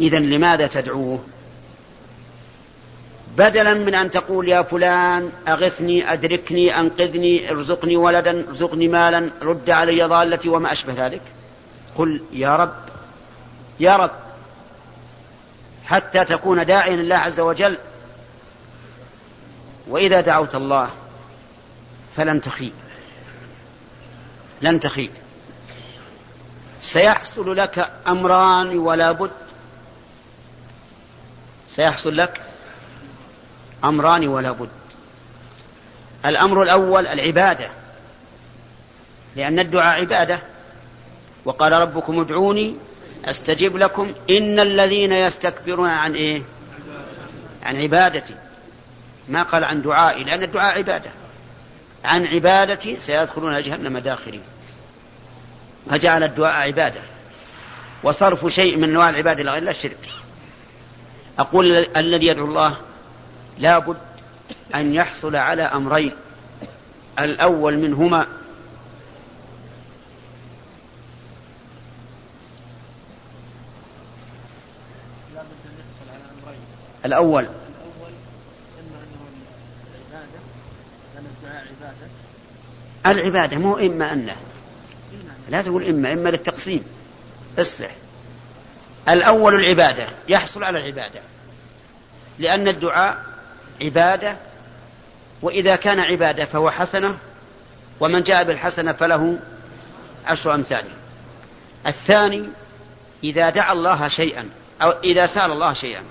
اذا 0.00 0.18
لماذا 0.18 0.66
تدعوه؟ 0.66 1.24
بدلا 3.36 3.74
من 3.74 3.94
أن 3.94 4.10
تقول 4.10 4.48
يا 4.48 4.62
فلان 4.62 5.32
أغثني 5.48 6.12
أدركني 6.12 6.80
أنقذني 6.80 7.50
ارزقني 7.50 7.96
ولدا 7.96 8.48
ارزقني 8.48 8.88
مالا 8.88 9.30
رد 9.42 9.70
علي 9.70 10.02
ضالتي 10.02 10.48
وما 10.48 10.72
أشبه 10.72 11.06
ذلك. 11.06 11.22
قل 11.96 12.20
يا 12.32 12.56
رب 12.56 12.74
يا 13.80 13.96
رب. 13.96 14.10
حتى 15.84 16.24
تكون 16.24 16.64
داعيا 16.64 16.96
لله 16.96 17.16
عز 17.16 17.40
وجل 17.40 17.78
وإذا 19.86 20.20
دعوت 20.20 20.54
الله 20.54 20.90
فلن 22.16 22.40
تخيب. 22.40 22.72
لن 24.62 24.80
تخيب. 24.80 25.10
سيحصل 26.80 27.56
لك 27.56 27.90
أمران 28.08 28.78
ولا 28.78 29.12
بد. 29.12 29.30
سيحصل 31.68 32.16
لك 32.16 32.40
أمران 33.84 34.28
ولا 34.28 34.52
بد. 34.52 34.68
الأمر 36.26 36.62
الأول 36.62 37.06
العبادة. 37.06 37.68
لأن 39.36 39.58
الدعاء 39.58 40.00
عبادة. 40.00 40.38
وقال 41.44 41.72
ربكم 41.72 42.20
ادعوني 42.20 42.76
أستجب 43.24 43.76
لكم 43.76 44.12
إن 44.30 44.60
الذين 44.60 45.12
يستكبرون 45.12 45.90
عن 45.90 46.14
إيه؟ 46.14 46.42
عن 47.62 47.76
عبادتي. 47.76 48.34
ما 49.28 49.42
قال 49.42 49.64
عن 49.64 49.82
دعائي 49.82 50.24
لأن 50.24 50.42
الدعاء 50.42 50.78
عبادة. 50.78 51.10
عن 52.04 52.26
عبادتي 52.26 52.96
سيدخلون 52.96 53.62
جهنم 53.62 53.98
داخرين 53.98 54.42
فجعل 55.90 56.22
الدعاء 56.22 56.66
عبادة. 56.66 57.00
وصرف 58.02 58.46
شيء 58.46 58.76
من 58.76 58.84
انواع 58.84 59.10
العبادة 59.10 59.42
إلى 59.42 59.50
غير 59.50 59.60
الله 59.60 59.72
شرك 59.72 60.08
أقول 61.38 61.86
الذي 61.96 62.26
يدعو 62.26 62.46
الله 62.46 62.76
لا 63.58 63.78
بد 63.78 63.96
أن 64.74 64.94
يحصل 64.94 65.36
على 65.36 65.62
أمرين. 65.62 66.12
الأول 67.18 67.78
منهما. 67.78 68.26
الأول 77.06 77.44
الأول 77.44 78.12
إما 78.80 78.98
أنه 79.02 79.22
العبادة 79.94 80.40
لأن 81.14 81.26
الدعاء 81.26 81.66
عبادة 81.66 82.06
العبادة 83.10 83.58
مو 83.58 83.78
إما 83.78 84.12
أنه. 84.12 84.36
لا 85.48 85.62
تقول 85.62 85.84
إما 85.84 86.12
إما 86.12 86.28
للتقسيم. 86.28 86.84
اصلح 87.58 87.90
الأول 89.08 89.54
العبادة 89.54 90.06
يحصل 90.28 90.64
على 90.64 90.78
العبادة. 90.78 91.20
لأن 92.38 92.68
الدعاء 92.68 93.24
عبادة 93.82 94.36
وإذا 95.42 95.76
كان 95.76 96.00
عبادة 96.00 96.44
فهو 96.44 96.70
حسنة 96.70 97.18
ومن 98.00 98.22
جاء 98.22 98.44
بالحسنة 98.44 98.92
فله 98.92 99.38
عشر 100.26 100.54
أمثاله 100.54 100.90
الثاني 101.86 102.44
إذا 103.24 103.50
دعا 103.50 103.72
الله 103.72 104.08
شيئا 104.08 104.48
أو 104.82 104.90
إذا 104.90 105.26
سأل 105.26 105.50
الله 105.50 105.72
شيئا 105.72 106.02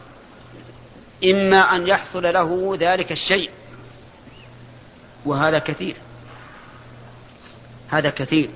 إما 1.24 1.76
أن 1.76 1.88
يحصل 1.88 2.24
له 2.24 2.78
ذلك 2.80 3.12
الشيء. 3.12 3.50
وهذا 5.26 5.60
كثير. 5.60 5.96
هذا 7.98 8.10
كثير. 8.10 8.50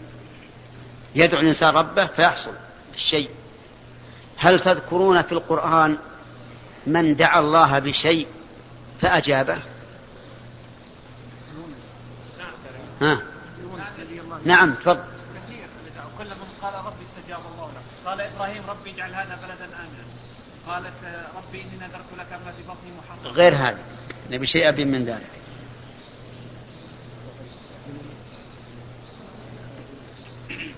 يدعو 1.15 1.41
الإنسان 1.41 1.69
ربه 1.75 2.05
فيحصل 2.05 2.51
الشيء. 2.95 3.29
هل 4.37 4.59
تذكرون 4.59 5.21
في 5.21 5.31
القرآن 5.31 5.97
من 6.87 7.15
دعا 7.15 7.39
الله 7.39 7.79
بشيء 7.79 8.27
فأجابه؟ 9.01 9.57
ها؟ 13.01 13.21
نعم 14.45 14.73
تفضل. 14.73 15.03
كل 16.17 16.25
من 16.25 16.49
قال 16.61 16.73
ربي 16.73 17.05
استجاب 17.09 17.39
الله 17.53 17.71
له 17.71 17.81
قال 18.09 18.21
إبراهيم 18.21 18.63
ربي 18.67 18.91
اجعل 18.91 19.13
هذا 19.13 19.39
بلدا 19.43 19.65
آمنا. 19.65 20.05
قالت 20.67 20.93
ربي 21.35 21.61
إني 21.61 21.77
نذرت 21.77 22.11
لك 22.17 22.39
ما 22.45 22.51
في 22.51 22.63
بطني 22.63 22.91
محرم. 22.97 23.33
غير 23.33 23.55
هذا. 23.55 23.79
نبي 24.31 24.47
شيء 24.47 24.69
ابين 24.69 24.91
من 24.91 25.05
ذلك. 25.05 25.38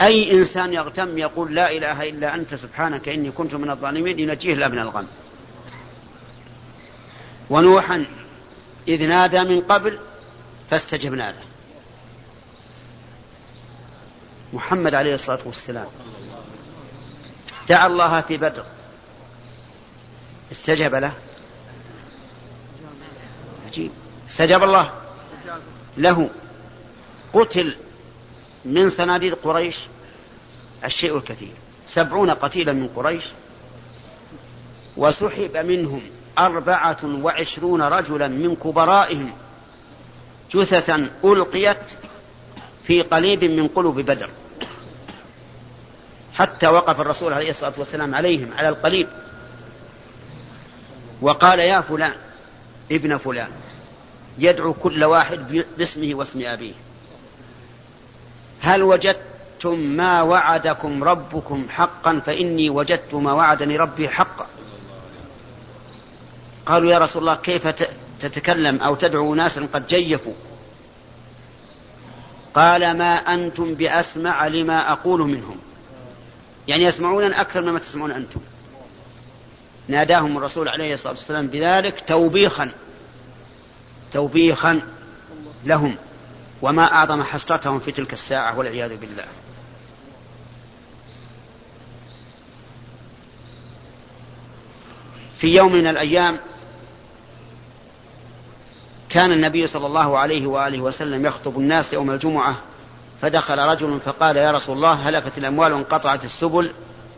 أي 0.00 0.32
إنسان 0.32 0.72
يغتم 0.72 1.18
يقول 1.18 1.54
لا 1.54 1.70
إله 1.70 2.08
إلا 2.08 2.34
أنت 2.34 2.54
سبحانك 2.54 3.08
إني 3.08 3.30
كنت 3.30 3.54
من 3.54 3.70
الظالمين 3.70 4.18
ينجيه 4.18 4.54
الله 4.54 4.68
من 4.68 4.78
الغم. 4.78 5.06
ونوحا 7.50 8.06
إذ 8.88 9.08
نادى 9.08 9.40
من 9.40 9.60
قبل 9.60 9.98
فاستجبنا 10.70 11.22
له. 11.22 11.44
محمد 14.52 14.94
عليه 14.94 15.14
الصلاة 15.14 15.38
والسلام. 15.46 15.86
دعا 17.68 17.86
الله 17.86 18.20
في 18.20 18.36
بدر. 18.36 18.64
استجاب 20.52 20.94
له. 20.94 21.12
عجيب. 23.66 23.90
استجاب 24.30 24.62
الله 24.62 24.92
له. 25.96 26.30
قتل. 27.32 27.76
من 28.64 28.88
صناديد 28.88 29.34
قريش 29.34 29.76
الشيء 30.84 31.16
الكثير. 31.16 31.52
سبعون 31.86 32.30
قتيلا 32.30 32.72
من 32.72 32.88
قريش. 32.88 33.24
وسحب 34.96 35.56
منهم 35.56 36.02
أربعة 36.38 36.98
وعشرون 37.04 37.82
رجلا 37.82 38.28
من 38.28 38.56
كبرائهم. 38.56 39.32
جثثا 40.54 41.10
ألقيت 41.24 41.92
في 42.84 43.02
قليب 43.02 43.44
من 43.44 43.68
قلوب 43.68 44.00
بدر. 44.00 44.30
حتى 46.34 46.66
وقف 46.66 47.00
الرسول 47.00 47.32
عليه 47.32 47.50
الصلاة 47.50 47.72
والسلام 47.76 48.14
عليهم 48.14 48.50
على 48.58 48.68
القليب. 48.68 49.08
وقال 51.20 51.58
يا 51.58 51.80
فلان 51.80 52.14
ابن 52.92 53.16
فلان 53.16 53.48
يدعو 54.38 54.72
كل 54.72 55.04
واحد 55.04 55.64
باسمه 55.78 56.14
واسم 56.14 56.46
أبيه. 56.46 56.74
هل 58.64 58.82
وجدتم 58.82 59.78
ما 59.78 60.22
وعدكم 60.22 61.04
ربكم 61.04 61.66
حقا 61.68 62.20
فإني 62.26 62.70
وجدت 62.70 63.14
ما 63.14 63.32
وعدني 63.32 63.76
ربي 63.76 64.08
حقا؟ 64.08 64.46
قالوا 66.66 66.90
يا 66.90 66.98
رسول 66.98 67.22
الله 67.22 67.34
كيف 67.34 67.68
تتكلم 68.20 68.82
أو 68.82 68.94
تدعو 68.94 69.34
ناسا 69.34 69.68
قد 69.72 69.86
جيفوا؟ 69.86 70.32
قال 72.54 72.98
ما 72.98 73.14
أنتم 73.14 73.74
بأسمع 73.74 74.46
لما 74.46 74.92
أقول 74.92 75.20
منهم. 75.20 75.56
يعني 76.68 76.84
يسمعون 76.84 77.32
أكثر 77.32 77.62
مما 77.62 77.78
تسمعون 77.78 78.10
أنتم. 78.10 78.40
ناداهم 79.88 80.36
الرسول 80.36 80.68
عليه 80.68 80.94
الصلاة 80.94 81.12
والسلام 81.12 81.46
بذلك 81.46 82.04
توبيخا 82.06 82.70
توبيخا 84.12 84.80
لهم. 85.64 85.96
وما 86.62 86.92
أعظم 86.92 87.22
حسرتهم 87.22 87.80
في 87.80 87.92
تلك 87.92 88.12
الساعة 88.12 88.58
والعياذ 88.58 88.96
بالله. 88.96 89.24
في 95.38 95.46
يوم 95.56 95.72
من 95.72 95.86
الأيام 95.86 96.38
كان 99.08 99.32
النبي 99.32 99.66
صلى 99.66 99.86
الله 99.86 100.18
عليه 100.18 100.46
وآله 100.46 100.80
وسلم 100.80 101.26
يخطب 101.26 101.58
الناس 101.58 101.92
يوم 101.92 102.10
الجمعة 102.10 102.56
فدخل 103.22 103.58
رجل 103.58 104.00
فقال 104.00 104.36
يا 104.36 104.52
رسول 104.52 104.76
الله 104.76 104.92
هلكت 104.92 105.38
الأموال 105.38 105.72
وانقطعت 105.72 106.24
السبل 106.24 106.72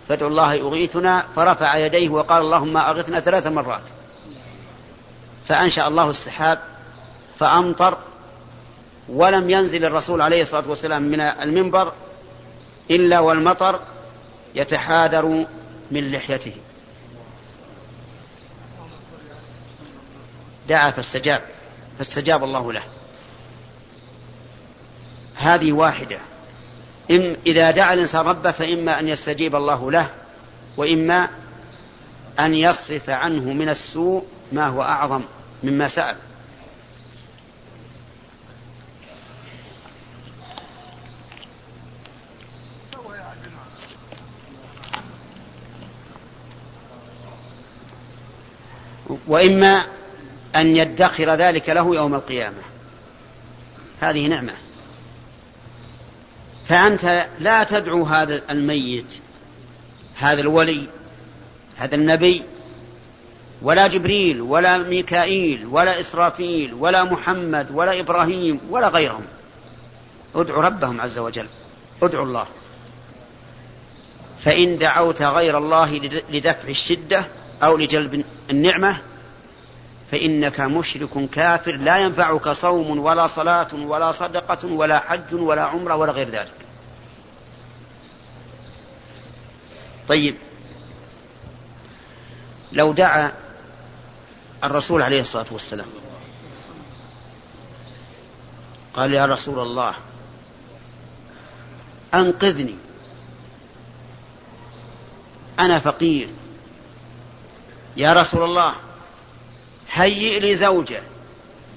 فادعو 0.08 0.28
الله 0.28 0.54
يغيثنا. 0.54 1.24
فرفع 1.36 1.76
يديه 1.76 2.08
وقال 2.08 2.42
اللهم 2.42 2.76
أغثنا 2.76 3.20
ثلاث 3.20 3.46
مرات. 3.46 3.82
فأنشأ 5.48 5.88
الله 5.88 6.10
السحاب 6.10 6.58
فأمطر 7.38 7.98
ولم 9.08 9.50
ينزل 9.50 9.84
الرسول 9.84 10.20
عليه 10.20 10.42
الصلاة 10.42 10.70
والسلام 10.70 11.02
من 11.02 11.20
المنبر 11.20 11.92
إلا 12.90 13.20
والمطر 13.20 13.80
يتحادر 14.54 15.46
من 15.90 16.12
لحيته. 16.12 16.54
دعا 20.68 20.90
فاستجاب 20.90 21.42
فاستجاب 21.98 22.44
الله 22.44 22.72
له. 22.72 22.82
هذه 25.34 25.72
واحدة. 25.72 26.18
إم 27.10 27.36
إذا 27.46 27.70
دعا 27.70 27.94
الإنسان 27.94 28.26
ربه 28.26 28.50
فإما 28.50 29.00
أن 29.00 29.08
يستجيب 29.08 29.56
الله 29.56 29.90
له 29.90 30.08
وإما 30.76 31.28
أن 32.38 32.54
يصرف 32.54 33.10
عنه 33.10 33.52
من 33.52 33.68
السوء 33.68 34.24
ما 34.52 34.66
هو 34.66 34.82
أعظم 34.82 35.22
مما 35.62 35.88
سأل. 35.88 36.16
وإما 49.26 49.86
أن 50.56 50.76
يدخر 50.76 51.34
ذلك 51.34 51.68
له 51.68 51.94
يوم 51.94 52.14
القيامة. 52.14 52.62
هذه 54.00 54.26
نعمة. 54.26 54.52
فأنت 56.68 57.28
لا 57.38 57.64
تدعو 57.64 58.02
هذا 58.02 58.42
الميت 58.50 59.18
هذا 60.16 60.40
الولي 60.40 60.86
هذا 61.76 61.94
النبي 61.94 62.42
ولا 63.62 63.86
جبريل 63.86 64.40
ولا 64.40 64.78
ميكائيل 64.78 65.66
ولا 65.66 66.00
إسرافيل 66.00 66.74
ولا 66.74 67.04
محمد 67.04 67.66
ولا 67.70 68.00
إبراهيم 68.00 68.60
ولا 68.70 68.88
غيرهم. 68.88 69.24
ادعوا 70.34 70.62
ربهم 70.62 71.00
عز 71.00 71.18
وجل. 71.18 71.46
ادعوا 72.02 72.24
الله. 72.24 72.46
فإن 74.44 74.78
دعوت 74.78 75.22
غير 75.22 75.58
الله 75.58 75.96
لدفع 76.30 76.68
الشدة 76.68 77.26
أو 77.62 77.76
لجلب 77.76 78.24
النعمة 78.50 78.98
فإنك 80.10 80.60
مشرك 80.60 81.30
كافر 81.30 81.76
لا 81.76 81.98
ينفعك 81.98 82.48
صوم 82.48 82.98
ولا 82.98 83.26
صلاة 83.26 83.74
ولا 83.74 84.12
صدقة 84.12 84.68
ولا 84.68 84.98
حج 84.98 85.34
ولا 85.34 85.62
عمرة 85.62 85.94
ولا 85.94 86.12
غير 86.12 86.28
ذلك. 86.28 86.66
طيب. 90.08 90.36
لو 92.72 92.92
دعا 92.92 93.32
الرسول 94.64 95.02
عليه 95.02 95.20
الصلاة 95.20 95.46
والسلام 95.50 95.86
قال 98.94 99.14
يا 99.14 99.26
رسول 99.26 99.58
الله 99.58 99.94
أنقذني 102.14 102.76
أنا 105.58 105.78
فقير 105.78 106.28
يا 107.96 108.12
رسول 108.12 108.42
الله 108.42 108.74
هيئ 109.90 110.38
لي 110.38 110.56
زوجة 110.56 111.02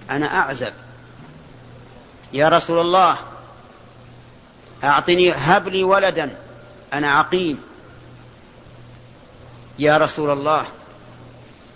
أنا 0.09 0.37
أعزب. 0.37 0.73
يا 2.33 2.49
رسول 2.49 2.79
الله 2.79 3.19
أعطني 4.83 5.31
هب 5.31 5.67
لي 5.67 5.83
ولدا 5.83 6.37
أنا 6.93 7.11
عقيم. 7.11 7.61
يا 9.79 9.97
رسول 9.97 10.29
الله 10.29 10.67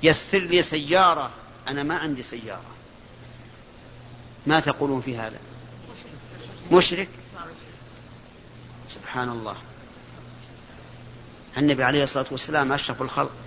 يسر 0.04 0.40
لي 0.40 0.64
سيارة 0.64 1.32
أنا 1.68 1.84
ما 1.84 1.98
عندي 1.98 2.24
سيارة. 2.24 2.74
ما 4.48 4.60
تقولون 4.60 5.02
في 5.02 5.18
هذا؟ 5.18 5.38
مشرك؟ 6.72 7.10
سبحان 8.88 9.30
الله. 9.30 9.56
النبي 11.58 11.84
عليه 11.84 12.04
الصلاة 12.04 12.26
والسلام 12.32 12.74
أشرف 12.74 13.02
الخلق. 13.02 13.43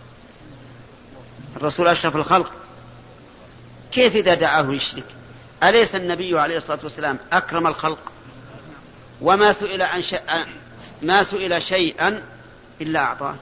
الرسول 1.56 1.88
أشرف 1.88 2.16
الخلق. 2.16 2.52
كيف 3.92 4.16
إذا 4.16 4.34
دعاه 4.34 4.72
يشرك؟ 4.72 5.04
أليس 5.62 5.94
النبي 5.94 6.40
عليه 6.40 6.56
الصلاة 6.56 6.78
والسلام 6.82 7.18
أكرم 7.32 7.66
الخلق؟ 7.66 7.98
وما 9.20 9.52
سئل 9.52 9.82
عن, 9.82 10.02
ما 11.02 11.22
سئل 11.22 11.62
شيئا 11.62 12.22
إلا 12.80 13.00
أعطاه. 13.00 13.34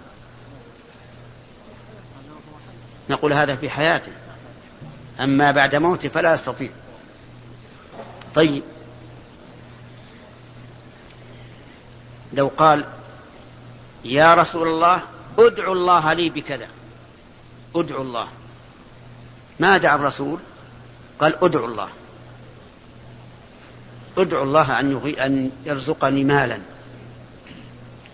نقول 3.11 3.33
هذا 3.33 3.57
في 3.57 3.70
حياته 3.70 4.12
أما 5.20 5.50
بعد 5.50 5.74
موته 5.74 6.09
فلا 6.09 6.35
يستطيع 6.35 6.70
طيب. 8.35 8.62
لو 12.33 12.50
قال 12.57 12.85
يا 14.05 14.35
رسول 14.35 14.68
الله 14.68 15.03
ادعو 15.38 15.72
الله 15.72 16.12
لي 16.12 16.31
بكذا. 16.31 16.68
ادعو 17.74 18.02
الله. 18.02 18.28
ما 19.60 19.78
دعا 19.78 19.96
الرسول؟ 19.96 20.38
قال 21.18 21.44
ادعو 21.44 21.66
الله. 21.66 21.88
ادعو 24.18 24.42
الله 24.42 24.80
أن, 24.80 25.14
أن 25.18 25.50
يرزقني 25.66 26.24
مالا. 26.24 26.58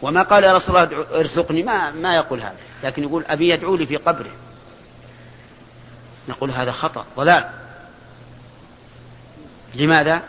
وما 0.02 0.22
قال 0.22 0.44
يا 0.44 0.52
رسول 0.52 0.76
الله 0.76 1.18
ارزقني 1.18 1.62
ما, 1.62 1.90
ما 1.90 2.16
يقول 2.16 2.40
هذا. 2.40 2.56
لكن 2.84 3.02
يقول 3.02 3.24
أبي 3.24 3.48
يدعو 3.48 3.76
لي 3.76 3.86
في 3.86 3.96
قبره. 3.96 4.32
نقول 6.28 6.50
هذا 6.50 6.72
خطأ 6.72 7.04
ضلال. 7.16 7.50
لماذا؟ 9.74 10.22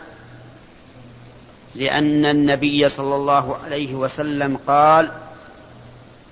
لأن 1.74 2.26
النبي 2.26 2.88
صلى 2.88 3.14
الله 3.14 3.56
عليه 3.56 3.94
وسلم 3.94 4.56
قال 4.66 5.10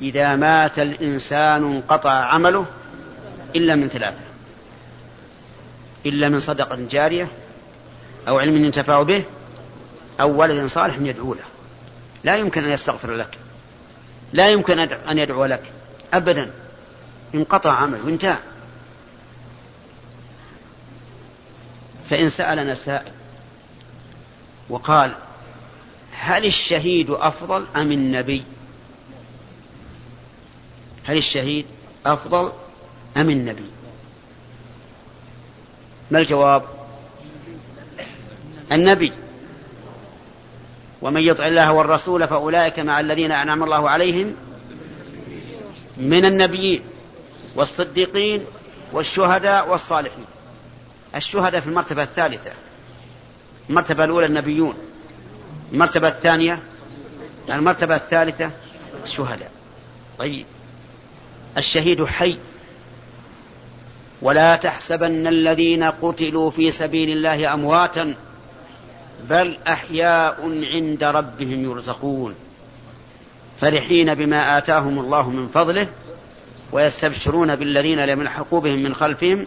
إذا 0.01 0.37
مات 0.37 0.79
الإنسان 0.79 1.65
انقطع 1.65 2.11
عمله 2.11 2.67
إلا 3.57 3.75
من 3.75 3.89
ثلاثة. 3.89 4.21
إلا 6.07 6.29
من 6.29 6.41
صدقة 6.41 6.77
جارية 6.91 7.29
أو 8.29 8.39
علم 8.39 8.65
ينتفع 8.65 9.03
به 9.03 9.25
أو 10.21 10.41
ولد 10.41 10.67
صالح 10.67 10.99
يدعو 10.99 11.35
له. 11.35 11.45
لا 12.25 12.37
يمكن 12.37 12.65
أن 12.65 12.71
يستغفر 12.71 13.13
لك. 13.15 13.39
لا 14.33 14.49
يمكن 14.49 14.79
أن 14.79 15.19
يدعو 15.19 15.45
لك. 15.45 15.73
أبدا. 16.15 16.51
انقطع 17.35 17.73
عمله 17.73 18.05
وانتهى 18.05 18.37
فإن 22.11 22.29
سألنا 22.29 22.75
سائل 22.75 23.13
وقال 24.69 25.15
هل 26.13 26.47
الشهيد 26.47 27.11
أفضل 27.11 27.67
أم 27.77 27.93
النبي؟ 27.93 28.45
هل 31.05 31.17
الشهيد 31.17 31.67
أفضل 32.07 32.53
أم 33.17 33.31
النبي؟ 33.31 33.71
ما 36.11 36.19
الجواب؟ 36.19 36.63
النبي. 38.73 39.13
ومن 41.03 41.21
يطع 41.21 41.47
الله 41.47 41.73
والرسول 41.73 42.29
فأولئك 42.29 42.79
مع 42.79 43.01
الذين 43.01 43.33
أنعم 43.33 43.63
الله 43.63 43.91
عليهم 43.91 44.35
من 45.97 46.25
النبيين 46.25 46.83
والصديقين 47.57 48.45
والشهداء 48.93 49.71
والصالحين. 49.71 50.25
الشهداء 51.17 51.61
في 51.61 51.67
المرتبة 51.67 52.03
الثالثة. 52.03 52.53
المرتبة 53.71 54.05
الأولى 54.05 54.27
النبيون. 54.27 54.75
المرتبة 55.73 56.09
الثانية 56.09 56.63
المرتبة 57.51 57.97
الثالثة 57.97 58.51
الشهداء. 59.05 59.51
طيب. 60.19 60.47
الشهيد 61.57 62.05
حي. 62.05 62.39
ولا 64.23 64.57
تحسبن 64.57 65.27
الذين 65.27 65.85
قتلوا 65.85 66.51
في 66.51 66.71
سبيل 66.71 67.11
الله 67.11 67.55
أمواتا 67.55 68.15
بل 69.31 69.59
أحياء 69.69 70.65
عند 70.75 71.05
ربهم 71.05 71.65
يرزقون. 71.65 72.35
فرحين 73.61 74.15
بما 74.15 74.59
آتاهم 74.59 74.99
الله 74.99 75.31
من 75.31 75.49
فضله 75.49 75.89
ويستبشرون 76.73 77.57
بالذين 77.57 78.05
لم 78.05 78.21
يلحقوا 78.21 78.61
بهم 78.61 78.79
من 78.79 78.95
خلفهم 78.95 79.47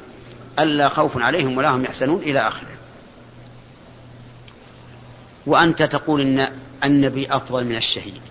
ألا 0.59 0.89
خوف 0.89 1.17
عليهم 1.17 1.57
ولا 1.57 1.69
هم 1.69 1.83
يحزنون 1.83 2.21
إلى 2.21 2.39
آخره. 2.39 2.67
وأنت 5.45 5.83
تقول 5.83 6.21
إن 6.21 6.47
النبي 6.83 7.27
أفضل 7.31 7.65
من 7.65 7.75
الشهيد. 7.75 8.21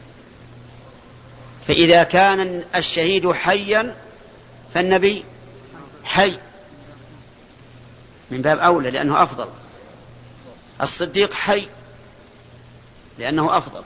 فإذا 1.66 2.02
كان 2.02 2.62
الشهيد 2.76 3.32
حيا 3.32 3.94
فالنبي 4.74 5.24
حي 6.04 6.38
من 8.30 8.42
باب 8.42 8.58
أولى 8.58 8.90
لأنه 8.90 9.22
أفضل. 9.22 9.48
الصديق 10.80 11.32
حي 11.32 11.68
لأنه 13.18 13.58
أفضل 13.58 13.82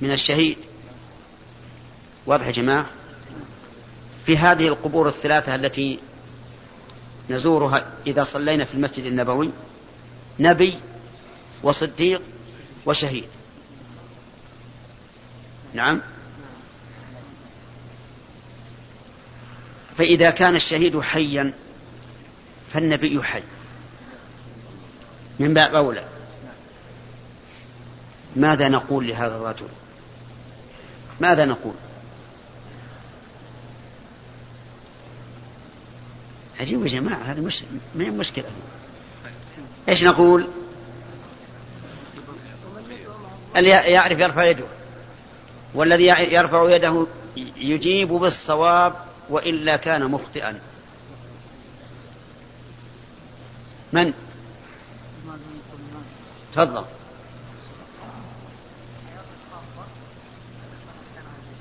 من 0.00 0.12
الشهيد. 0.12 0.58
واضح 2.26 2.46
يا 2.46 2.52
جماعة؟ 2.52 2.86
في 4.26 4.38
هذه 4.38 4.68
القبور 4.68 5.08
الثلاثة 5.08 5.54
التي 5.54 5.98
نزورها 7.30 7.86
إذا 8.06 8.22
صلينا 8.22 8.64
في 8.64 8.74
المسجد 8.74 9.04
النبوي 9.04 9.50
نبي 10.38 10.78
وصديق 11.62 12.22
وشهيد. 12.86 13.28
نعم؟ 15.74 16.02
فإذا 19.98 20.30
كان 20.30 20.56
الشهيد 20.56 21.00
حيا 21.00 21.54
فالنبي 22.72 23.22
حي. 23.22 23.42
من 25.38 25.54
باب 25.54 25.74
أولى. 25.74 26.04
ماذا 28.36 28.68
نقول 28.68 29.08
لهذا 29.08 29.36
الرجل؟ 29.36 29.68
ماذا 31.20 31.44
نقول؟ 31.44 31.74
عجيب 36.60 36.82
يا 36.86 36.88
جماعة 36.88 37.18
هذه 37.18 37.40
مش 37.40 37.62
ما 37.94 38.04
هي 38.04 38.10
مشكلة. 38.10 38.50
إيش 39.88 40.04
نقول؟ 40.04 40.48
اللي 43.56 43.70
يعرف 43.70 44.18
يرفع 44.18 44.44
يده 44.44 44.64
والذي 45.74 46.06
يرفع 46.06 46.70
يده 46.70 47.06
يجيب 47.56 48.08
بالصواب 48.08 48.94
وإلا 49.28 49.76
كان 49.76 50.04
مخطئا. 50.04 50.60
من؟ 53.92 54.12
تفضل. 56.52 56.84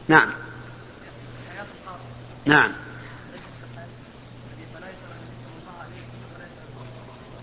نعم. 0.07 0.29
نعم. 2.45 2.71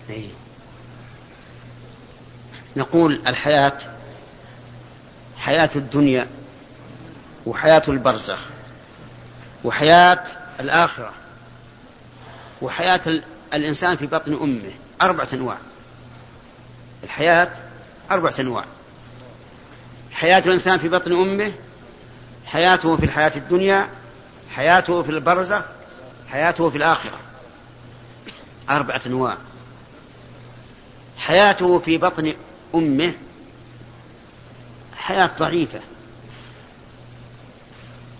إيه. 0.09 0.29
نقول 2.75 3.21
الحياة 3.27 3.77
حياة 5.37 5.69
الدنيا 5.75 6.27
وحياة 7.45 7.83
البرزخ. 7.87 8.50
وحياة 9.63 10.23
الآخرة 10.59 11.13
وحياة 12.61 13.21
الإنسان 13.53 13.97
في 13.97 14.05
بطن 14.07 14.33
أمه 14.33 14.71
أربعة 15.01 15.27
أنواع. 15.33 15.57
الحياة 17.03 17.51
أربعة 18.11 18.33
أنواع. 18.39 18.65
حياة 20.11 20.39
الإنسان 20.39 20.79
في 20.79 20.89
بطن 20.89 21.11
أمه 21.11 21.53
حياته 22.45 22.97
في 22.97 23.05
الحياة 23.05 23.31
الدنيا 23.35 23.89
حياته 24.49 25.03
في 25.03 25.09
البرزخ 25.09 25.61
حياته 26.29 26.69
في 26.69 26.77
الآخرة. 26.77 27.19
أربعة 28.69 29.01
أنواع. 29.05 29.37
حياته 31.17 31.79
في 31.79 31.97
بطن 31.97 32.33
أمه 32.75 33.13
حياة 34.95 35.31
ضعيفة. 35.39 35.79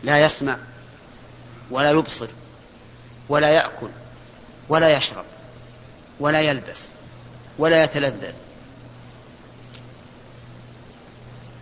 لا 0.03 0.19
يسمع 0.25 0.57
ولا 1.71 1.91
يبصر 1.91 2.27
ولا 3.29 3.49
يأكل 3.49 3.89
ولا 4.69 4.97
يشرب 4.97 5.25
ولا 6.19 6.41
يلبس 6.41 6.87
ولا 7.57 7.83
يتلذذ. 7.83 8.33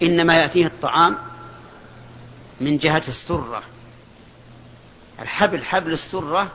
إنما 0.01 0.35
يأتيه 0.35 0.65
الطعام 0.65 1.17
من 2.61 2.77
جهة 2.77 3.03
السرة. 3.07 3.63
الحبل 5.19 5.63
حبل 5.63 5.93
السرة 5.93 6.51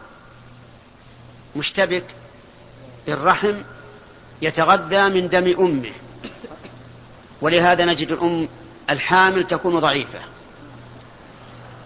مشتبك 1.57 2.05
بالرحم 3.07 3.55
يتغذى 4.43 5.09
من 5.09 5.29
دم 5.29 5.55
أمه. 5.59 5.93
ولهذا 7.41 7.85
نجد 7.85 8.13
الأم 8.13 8.49
الحامل 8.91 9.47
تكون 9.47 9.81
ضعيفة. 9.81 10.21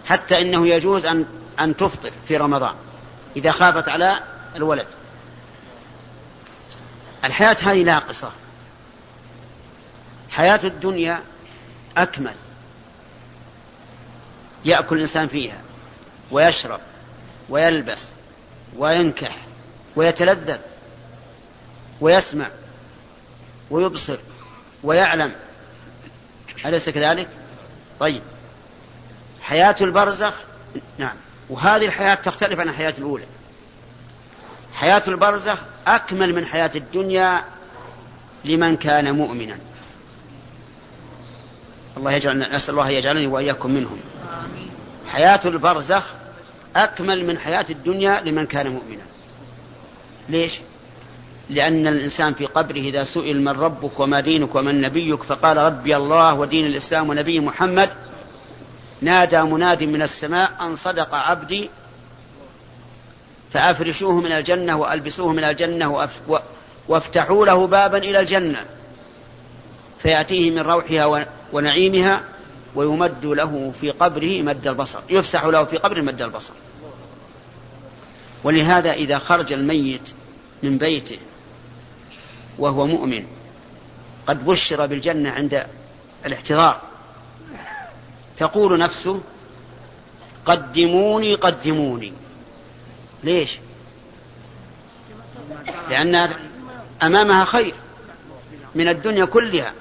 حتى 0.05 0.41
إنه 0.41 0.67
يجوز 0.67 1.05
أن 1.05 1.25
أن 1.59 1.77
تفطر 1.77 2.11
في 2.27 2.37
رمضان 2.37 2.75
إذا 3.35 3.51
خافت 3.51 3.89
على 3.89 4.19
الولد. 4.55 4.87
الحياة 7.23 7.57
هذه 7.61 7.83
ناقصة. 7.83 8.31
حياة 10.29 10.59
الدنيا 10.63 11.21
أكمل. 11.97 12.35
يأكل 14.65 14.95
الإنسان 14.95 15.27
فيها 15.27 15.61
ويشرب 16.31 16.79
ويلبس 17.49 18.09
وينكح 18.77 19.37
ويتلذذ 19.95 20.57
ويسمع 22.01 22.49
ويبصر 23.69 24.17
ويعلم. 24.83 25.35
أليس 26.65 26.89
كذلك؟ 26.89 27.29
طيب. 27.99 28.21
حياة 29.41 29.75
البرزخ 29.81 30.33
نعم. 30.97 31.15
وهذه 31.49 31.85
الحياة 31.85 32.15
تختلف 32.15 32.59
عن 32.59 32.69
الحياة 32.69 32.93
الأولى. 32.97 33.25
حياة 34.73 35.03
البرزخ 35.07 35.61
أكمل 35.87 36.35
من 36.35 36.45
حياة 36.45 36.71
الدنيا 36.75 37.43
لمن 38.45 38.77
كان 38.77 39.15
مؤمنا. 39.15 39.57
الله 41.97 42.11
يجعل 42.11 42.39
نسأل 42.39 42.73
الله 42.73 42.89
يجعلني 42.89 43.27
وإياكم 43.27 43.71
منهم. 43.71 43.99
حياة 45.07 45.39
البرزخ 45.45 46.03
أكمل 46.75 47.25
من 47.25 47.37
حياة 47.37 47.65
الدنيا 47.69 48.21
لمن 48.21 48.45
كان 48.45 48.67
مؤمنا. 48.67 49.03
ليش؟ 50.29 50.61
لأن 51.49 51.87
الإنسان 51.87 52.33
في 52.33 52.45
قبره 52.45 52.79
إذا 52.79 53.03
سئل 53.03 53.41
من 53.41 53.51
ربك 53.51 53.99
وما 53.99 54.19
دينك 54.19 54.55
ومن 54.55 54.81
نبيك 54.81 55.23
فقال 55.23 55.57
ربي 55.57 55.97
الله 55.97 56.33
ودين 56.33 56.65
الإسلام 56.65 57.09
ونبي 57.09 57.39
محمد 57.39 57.89
نادى 59.01 59.41
مناد 59.41 59.83
من 59.83 60.01
السماء 60.01 60.51
أن 60.61 60.75
صدق 60.75 61.15
عبدي 61.15 61.69
فأفرشوه 63.51 64.19
من 64.19 64.31
الجنة 64.31 64.77
وألبسوه 64.77 65.33
من 65.33 65.43
الجنة 65.43 66.09
وافتحوا 66.87 67.45
له 67.45 67.67
بابا 67.67 67.97
إلى 67.97 68.19
الجنة. 68.19 68.65
فيأتيه 70.01 70.51
من 70.51 70.59
روحها 70.59 71.27
ونعيمها 71.53 72.21
ويمد 72.75 73.25
له 73.25 73.73
في 73.81 73.91
قبره 73.91 74.41
مد 74.41 74.67
البصر. 74.67 74.99
يفسح 75.09 75.45
له 75.45 75.63
في 75.65 75.77
قبره 75.77 76.01
مد 76.01 76.21
البصر. 76.21 76.53
ولهذا 78.43 78.91
إذا 78.91 79.17
خرج 79.17 79.53
الميت 79.53 80.11
من 80.63 80.77
بيته 80.77 81.19
وهو 82.59 82.85
مؤمن 82.85 83.25
قد 84.27 84.45
بشر 84.45 84.85
بالجنة 84.85 85.29
عند 85.29 85.65
الاحتضار. 86.25 86.88
تقول 88.39 88.79
نفسه 88.79 89.21
قدموني 90.45 91.35
قدموني. 91.35 92.13
ليش؟ 93.23 93.59
لأن 95.89 96.29
أمامها 97.03 97.45
خير 97.45 97.73
من 98.75 98.87
الدنيا 98.87 99.25
كلها. 99.25 99.73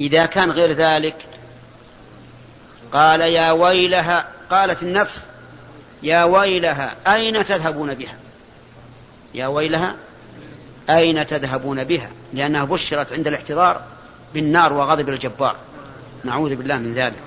إذا 0.00 0.26
كان 0.26 0.50
غير 0.50 0.72
ذلك 0.72 1.16
قال 2.92 3.20
يا 3.20 3.50
ويلها 3.50 4.28
قالت 4.50 4.82
النفس 4.82 5.26
يا 6.02 6.24
ويلها 6.24 6.94
أين 7.06 7.44
تذهبون 7.44 7.94
بها؟ 7.94 8.16
يا 9.34 9.46
ويلها 9.46 9.94
أين 10.90 11.26
تذهبون 11.26 11.84
بها؟ 11.84 12.10
لأنها 12.32 12.64
بشرت 12.64 13.12
عند 13.12 13.26
الاحتضار 13.26 13.82
بالنار 14.34 14.72
وغضب 14.72 15.08
الجبار. 15.08 15.56
نعوذ 16.24 16.56
بالله 16.56 16.76
من 16.76 16.94
ذلك. 16.94 17.22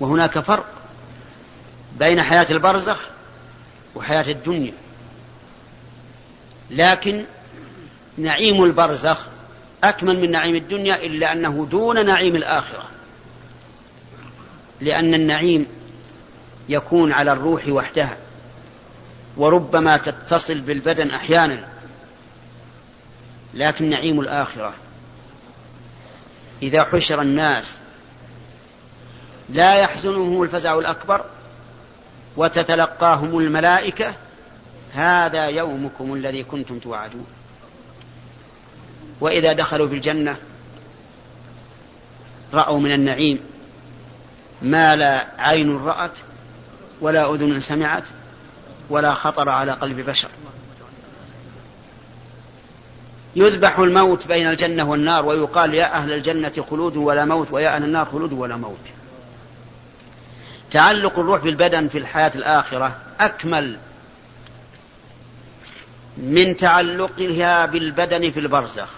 وهناك 0.00 0.38
فرق 0.38 0.66
بين 1.98 2.22
حياة 2.22 2.46
البرزخ 2.50 3.00
وحياة 3.94 4.30
الدنيا. 4.30 4.72
لكن 6.70 7.24
نعيم 8.18 8.64
البرزخ 8.64 9.18
أكمل 9.84 10.20
من 10.20 10.30
نعيم 10.30 10.56
الدنيا 10.56 11.06
إلا 11.06 11.32
أنه 11.32 11.66
دون 11.70 12.06
نعيم 12.06 12.36
الآخرة. 12.36 12.88
لأن 14.80 15.14
النعيم 15.14 15.66
يكون 16.68 17.12
على 17.12 17.32
الروح 17.32 17.68
وحدها. 17.68 18.16
وربما 19.36 19.96
تتصل 19.96 20.60
بالبدن 20.60 21.10
أحيانا 21.10 21.68
لكن 23.54 23.90
نعيم 23.90 24.20
الآخرة. 24.20 24.74
إذا 26.62 26.84
حشر 26.84 27.22
الناس. 27.22 27.78
لا 29.48 29.74
يحزنهم 29.74 30.42
الفزع 30.42 30.78
الأكبر 30.78 31.24
وتتلقاهم 32.36 33.38
الملائكة. 33.38 34.14
هذا 34.94 35.46
يومكم 35.46 36.14
الذي 36.14 36.42
كنتم 36.42 36.78
توعدون. 36.78 37.26
وإذا 39.20 39.52
دخلوا 39.52 39.88
في 39.88 39.94
الجنة 39.94 40.36
رأوا 42.54 42.80
من 42.80 42.92
النعيم 42.92 43.40
ما 44.62 44.96
لا 44.96 45.26
عين 45.38 45.76
رأت 45.76 46.18
ولا 47.00 47.34
أذن 47.34 47.60
سمعت 47.60 48.04
ولا 48.90 49.14
خطر 49.14 49.48
على 49.48 49.72
قلب 49.72 50.00
بشر. 50.00 50.28
يذبح 53.36 53.78
الموت 53.78 54.26
بين 54.26 54.50
الجنة 54.50 54.90
والنار 54.90 55.26
ويقال 55.26 55.74
يا 55.74 55.94
أهل 55.94 56.12
الجنة 56.12 56.64
خلود 56.70 56.96
ولا 56.96 57.24
موت 57.24 57.52
ويا 57.52 57.76
أهل 57.76 57.84
النار 57.84 58.06
خلود 58.06 58.32
ولا 58.32 58.56
موت. 58.56 58.92
تعلق 60.70 61.18
الروح 61.18 61.40
بالبدن 61.40 61.88
في 61.88 61.98
الحياة 61.98 62.32
الآخرة 62.34 62.96
أكمل 63.20 63.78
من 66.16 66.56
تعلقها 66.56 67.66
بالبدن 67.66 68.30
في 68.30 68.40
البرزخ 68.40 68.88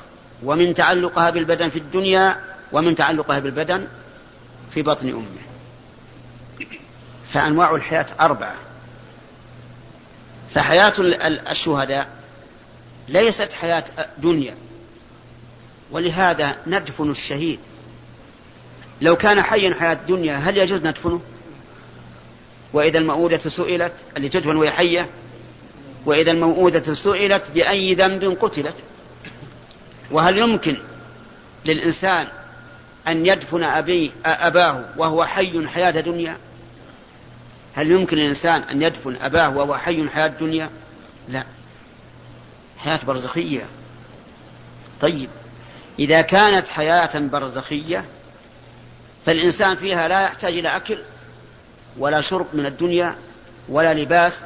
ومن 0.42 0.74
تعلقها 0.74 1.30
بالبدن 1.30 1.70
في 1.70 1.78
الدنيا 1.78 2.36
ومن 2.72 2.94
تعلقها 2.94 3.38
بالبدن 3.38 3.86
في 4.74 4.82
بطن 4.82 5.08
أمه. 5.08 5.44
فأنواع 7.32 7.74
الحياة 7.74 8.06
أربعة. 8.20 8.54
فحياة 10.54 10.92
الشهداء 11.50 12.23
ليست 13.08 13.52
حياة 13.52 13.84
دنيا. 14.18 14.54
ولهذا 15.90 16.56
ندفن 16.66 17.10
الشهيد. 17.10 17.58
لو 19.00 19.16
كان 19.16 19.42
حيا 19.42 19.74
حياة 19.74 19.98
دنيا 20.08 20.36
هل 20.36 20.58
يجوز 20.58 20.80
ندفنه؟ 20.82 21.20
وإذا 22.72 22.98
المؤودة 22.98 23.50
سئلت 23.50 23.92
اللي 24.16 24.28
تدفن 24.28 24.56
وهي 24.56 24.70
حية 24.70 25.08
وإذا 26.06 26.30
الموءودة 26.30 26.94
سئلت 26.94 27.50
بأي 27.54 27.94
ذنب 27.94 28.36
قتلت. 28.40 28.74
وهل 30.10 30.38
يمكن 30.38 30.76
للإنسان 31.64 32.26
أن 33.08 33.26
يدفن 33.26 33.62
أبي 33.62 34.12
أباه 34.24 34.84
وهو 34.96 35.24
حي 35.24 35.68
حياة 35.68 35.90
دنيا؟ 35.90 36.36
هل 37.74 37.90
يمكن 37.90 38.16
للإنسان 38.16 38.62
أن 38.62 38.82
يدفن 38.82 39.16
أباه 39.22 39.56
وهو 39.56 39.76
حي 39.76 40.08
حياة 40.08 40.26
دنيا؟ 40.26 40.70
لا. 41.28 41.44
حياة 42.84 43.00
برزخية. 43.04 43.66
طيب 45.00 45.30
إذا 45.98 46.22
كانت 46.22 46.68
حياة 46.68 47.18
برزخية 47.18 48.04
فالإنسان 49.26 49.76
فيها 49.76 50.08
لا 50.08 50.22
يحتاج 50.22 50.58
إلى 50.58 50.76
أكل 50.76 50.98
ولا 51.98 52.20
شرب 52.20 52.46
من 52.52 52.66
الدنيا 52.66 53.16
ولا 53.68 53.94
لباس 53.94 54.44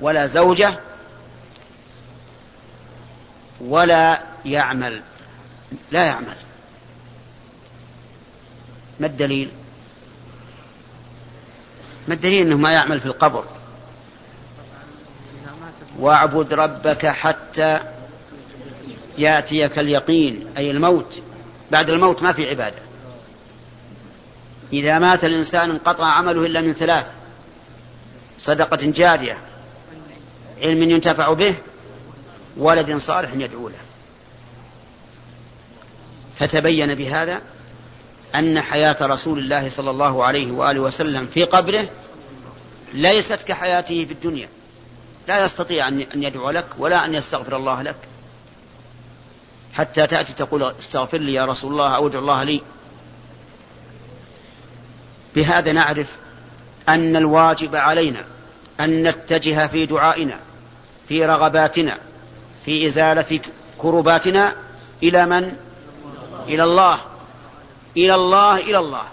ولا 0.00 0.26
زوجة 0.26 0.78
ولا 3.60 4.22
يعمل. 4.44 5.02
لا 5.92 6.04
يعمل. 6.04 6.36
ما 9.00 9.06
الدليل؟ 9.06 9.50
ما 12.08 12.14
الدليل 12.14 12.46
إنه 12.46 12.56
ما 12.56 12.72
يعمل 12.72 13.00
في 13.00 13.06
القبر؟ 13.06 13.44
واعبد 15.98 16.54
ربك 16.54 17.06
حتى 17.06 17.80
ياتيك 19.18 19.78
اليقين 19.78 20.46
أي 20.56 20.70
الموت. 20.70 21.18
بعد 21.70 21.90
الموت 21.90 22.22
ما 22.22 22.32
في 22.32 22.50
عبادة. 22.50 22.82
إذا 24.72 24.98
مات 24.98 25.24
الإنسان 25.24 25.70
انقطع 25.70 26.04
عمله 26.04 26.46
إلا 26.46 26.60
من 26.60 26.72
ثلاث. 26.72 27.12
صدقة 28.38 28.86
جارية. 28.86 29.38
علم 30.62 30.90
ينتفع 30.90 31.32
به 31.32 31.54
ولد 32.56 32.96
صالح 32.96 33.32
يدعو 33.34 33.68
له. 33.68 33.78
فتبين 36.38 36.94
بهذا 36.94 37.40
أن 38.34 38.60
حياة 38.60 38.96
رسول 39.00 39.38
الله 39.38 39.68
صلى 39.68 39.90
الله 39.90 40.24
عليه 40.24 40.52
وآله 40.52 40.80
وسلم 40.80 41.26
في 41.26 41.44
قبره 41.44 41.88
ليست 42.92 43.42
كحياته 43.42 44.04
في 44.04 44.12
الدنيا. 44.12 44.48
لا 45.28 45.44
يستطيع 45.44 45.88
أن 45.88 46.22
يدعو 46.22 46.50
لك 46.50 46.66
ولا 46.78 47.04
أن 47.04 47.14
يستغفر 47.14 47.56
الله 47.56 47.82
لك. 47.82 47.96
حتى 49.72 50.06
تأتي 50.06 50.32
تقول 50.32 50.62
استغفر 50.62 51.18
لي 51.18 51.32
يا 51.32 51.44
رسول 51.44 51.72
الله 51.72 51.96
أو 51.96 52.06
ادعو 52.06 52.20
الله 52.20 52.42
لي. 52.42 52.60
بهذا 55.34 55.72
نعرف 55.72 56.16
أن 56.88 57.16
الواجب 57.16 57.76
علينا 57.76 58.24
أن 58.80 59.08
نتجه 59.08 59.66
في 59.66 59.86
دعائنا 59.86 60.40
في 61.08 61.26
رغباتنا 61.26 61.98
في 62.64 62.86
إزالة 62.86 63.40
كرباتنا 63.78 64.54
إلى 65.02 65.26
من؟ 65.26 65.56
إلى 66.46 66.64
الله. 66.64 67.00
إلى 67.96 68.14
الله 68.14 68.56
إلى 68.56 68.78
الله. 68.78 69.04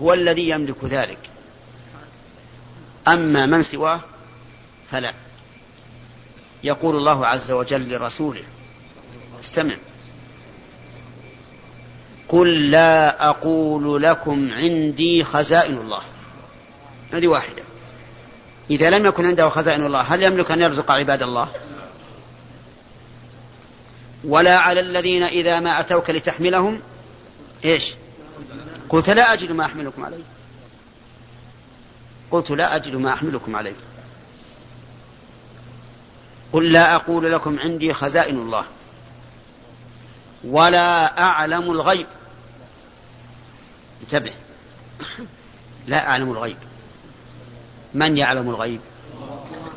هو 0.00 0.12
الذي 0.12 0.48
يملك 0.48 0.84
ذلك. 0.84 1.18
أما 3.08 3.46
من 3.46 3.62
سواه 3.62 4.00
فلا. 4.90 5.23
يقول 6.64 6.96
الله 6.96 7.26
عز 7.26 7.52
وجل 7.52 7.94
لرسوله. 7.94 8.42
استمع. 9.40 9.74
قل 12.28 12.70
لا 12.70 13.28
أقول 13.28 14.02
لكم 14.02 14.52
عندي 14.52 15.24
خزائن 15.24 15.78
الله. 15.78 16.00
هذه 17.12 17.26
واحدة. 17.26 17.62
إذا 18.70 18.90
لم 18.90 19.06
يكن 19.06 19.26
عنده 19.26 19.48
خزائن 19.48 19.86
الله 19.86 20.00
هل 20.00 20.22
يملك 20.22 20.50
أن 20.50 20.60
يرزق 20.60 20.90
عباد 20.90 21.22
الله؟ 21.22 21.48
ولا 24.24 24.58
على 24.58 24.80
الذين 24.80 25.22
إذا 25.22 25.60
ما 25.60 25.80
أتوك 25.80 26.10
لتحملهم. 26.10 26.80
إيش؟ 27.64 27.94
قلت 28.88 29.10
لا 29.10 29.32
أجد 29.32 29.52
ما 29.52 29.64
أحملكم 29.64 30.04
عليه. 30.04 30.24
قلت 32.30 32.50
لا 32.50 32.76
أجد 32.76 32.94
ما 32.94 33.12
أحملكم 33.12 33.56
عليه. 33.56 33.74
قل 36.54 36.72
لا 36.72 36.94
أقول 36.94 37.32
لكم 37.32 37.58
عندي 37.58 37.94
خزائن 37.94 38.36
الله 38.36 38.64
ولا 40.44 41.20
أعلم 41.20 41.70
الغيب. 41.70 42.06
انتبه. 44.02 44.32
لا 45.86 46.08
أعلم 46.08 46.30
الغيب. 46.30 46.56
من 47.94 48.16
يعلم 48.16 48.50
الغيب؟ 48.50 48.80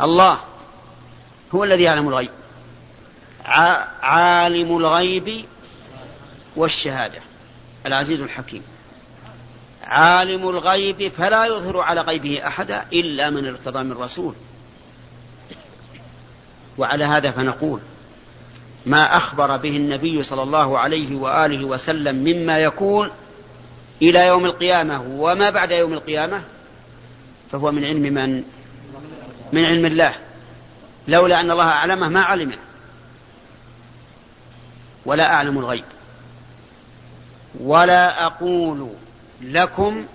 الله. 0.01 0.39
هو 1.55 1.63
الذي 1.63 1.83
يعلم 1.83 2.07
الغيب. 2.07 2.29
عالم 4.01 4.77
الغيب 4.77 5.45
والشهادة. 6.55 7.19
العزيز 7.85 8.21
الحكيم. 8.21 8.63
عالم 9.83 10.49
الغيب 10.49 11.11
فلا 11.17 11.45
يظهر 11.45 11.79
على 11.79 12.01
غيبه 12.01 12.47
أحدا 12.47 12.85
إلا 12.93 13.29
من 13.29 13.47
ارتضى 13.47 13.83
من 13.83 13.93
رسول. 13.93 14.35
وعلى 16.77 17.05
هذا 17.05 17.31
فنقول 17.31 17.79
ما 18.85 19.17
أخبر 19.17 19.57
به 19.57 19.77
النبي 19.77 20.23
صلى 20.23 20.43
الله 20.43 20.79
عليه 20.79 21.15
وآله 21.15 21.65
وسلم 21.65 22.15
مما 22.15 22.59
يكون 22.59 23.09
إلى 24.01 24.27
يوم 24.27 24.45
القيامة 24.45 25.01
وما 25.09 25.49
بعد 25.49 25.71
يوم 25.71 25.93
القيامة 25.93 26.41
فهو 27.51 27.71
من 27.71 27.85
علم 27.85 28.01
من؟ 28.01 28.43
من 29.53 29.65
علم 29.65 29.85
الله. 29.85 30.15
لولا 31.07 31.39
أن 31.39 31.51
الله 31.51 31.63
أعلمه 31.63 32.09
ما 32.09 32.21
علمه. 32.21 32.57
ولا 35.05 35.33
أعلم 35.33 35.57
الغيب. 35.57 35.83
ولا 37.59 38.25
أقول 38.25 38.89
لكم 39.41 40.05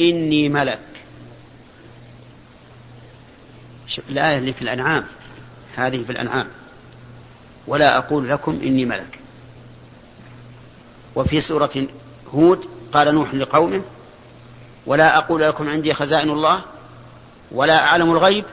إني 0.00 0.48
ملك. 0.48 0.78
الآية 4.08 4.38
اللي 4.38 4.52
في 4.52 4.62
الأنعام. 4.62 5.06
هذه 5.76 6.04
في 6.04 6.12
الأنعام. 6.12 6.48
ولا 7.66 7.98
أقول 7.98 8.28
لكم 8.28 8.60
إني 8.62 8.84
ملك. 8.84 9.18
وفي 11.14 11.40
سورة 11.40 11.86
هود 12.34 12.64
قال 12.92 13.14
نوح 13.14 13.34
لقومه 13.34 13.82
ولا 14.86 15.18
أقول 15.18 15.40
لكم 15.40 15.68
عندي 15.68 15.94
خزائن 15.94 16.30
الله 16.30 16.64
ولا 17.50 17.84
أعلم 17.84 18.10
الغيب 18.10 18.44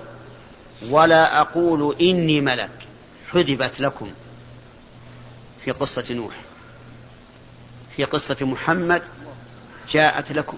ولا 0.89 1.41
أقول 1.41 1.95
إني 2.01 2.41
ملك. 2.41 2.69
حذبت 3.31 3.79
لكم 3.79 4.11
في 5.65 5.71
قصة 5.71 6.05
نوح. 6.13 6.35
في 7.95 8.03
قصة 8.03 8.37
محمد 8.41 9.01
جاءت 9.89 10.31
لكم. 10.31 10.57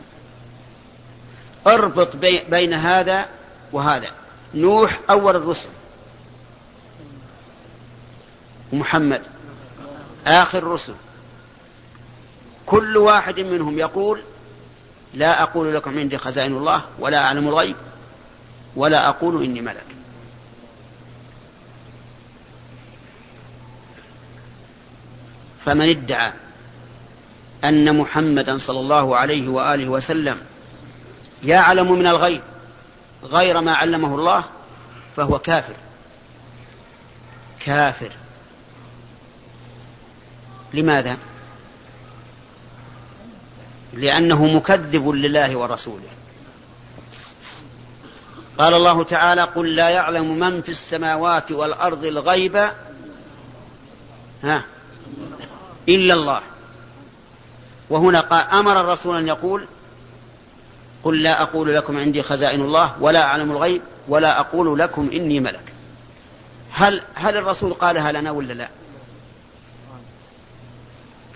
أربط 1.67 2.15
بين 2.50 2.74
هذا 2.74 3.26
وهذا. 3.72 4.08
نوح 4.56 5.00
أول 5.10 5.36
الرسل. 5.36 5.69
ومحمد. 8.74 9.22
آخر 10.28 10.58
الرسل 10.58 10.94
كل 12.66 12.98
واحد 12.98 13.40
منهم 13.40 13.80
يقول 13.80 14.22
لا 15.14 15.44
أقول 15.44 15.76
لكم 15.76 16.00
عندي 16.00 16.18
خزائن 16.18 16.58
الله 16.58 16.86
ولا 17.00 17.24
أعلم 17.24 17.48
الغيب 17.48 17.76
ولا 18.76 19.10
أقول 19.10 19.44
إني 19.44 19.62
ملك. 19.62 19.86
فمن 25.66 25.90
ادعى 25.90 26.34
أن 27.64 27.98
محمدا 27.98 28.58
صلى 28.58 28.80
الله 28.80 29.16
عليه 29.16 29.48
وآله 29.50 29.90
وسلم 29.90 30.42
يعلم 31.44 31.92
من 31.92 32.08
الغيب 32.08 32.42
غير 33.24 33.62
ما 33.62 33.76
علمه 33.76 34.16
الله 34.16 34.46
فهو 35.16 35.40
كافر. 35.40 35.76
كافر. 37.60 38.12
لماذا؟ 40.74 41.18
لأنه 43.94 44.46
مكذب 44.46 45.10
لله 45.10 45.58
ورسوله. 45.58 46.10
قال 48.58 48.74
الله 48.74 49.04
تعالى 49.04 49.42
قل 49.44 49.76
لا 49.76 49.90
يعلم 49.90 50.40
من 50.40 50.62
في 50.62 50.70
السماوات 50.70 51.52
والأرض 51.52 52.06
الغيب 52.06 52.56
ها 54.44 54.64
إلا 55.90 56.14
الله. 56.14 56.42
وهنا 57.90 58.20
قال 58.20 58.42
أمر 58.42 58.82
الرسول 58.82 59.18
أن 59.18 59.28
يقول 59.28 59.66
قل 61.04 61.24
لا 61.24 61.42
أقول 61.42 61.76
لكم 61.76 61.98
عندي 61.98 62.24
خزائن 62.24 62.62
الله 62.62 63.02
ولا 63.02 63.24
أعلم 63.24 63.52
الغيب 63.52 63.82
ولا 64.08 64.40
أقول 64.40 64.80
لكم 64.80 65.10
إني 65.14 65.40
ملك. 65.40 65.74
هل 66.72 67.02
هل 67.14 67.38
الرسول 67.38 67.74
قالها 67.74 68.12
لنا 68.12 68.32
ولا 68.32 68.54
لا؟ 68.54 68.70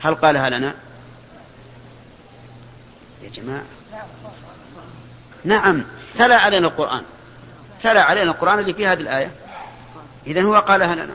هل 0.04 0.16
قالها 0.16 0.50
لنا؟ 0.50 0.74
يا 3.24 3.30
جماعة. 3.30 3.64
نعم 5.44 5.84
تلا 6.16 6.38
علينا 6.38 6.68
القرآن. 6.68 7.02
تلا 7.82 8.04
علينا 8.04 8.32
القرآن 8.32 8.60
اللي 8.60 8.74
في 8.74 8.88
هذه 8.88 9.00
الآية. 9.00 9.32
إذا 10.28 10.42
هو 10.42 10.56
قالها 10.56 10.96
لنا. 10.96 11.14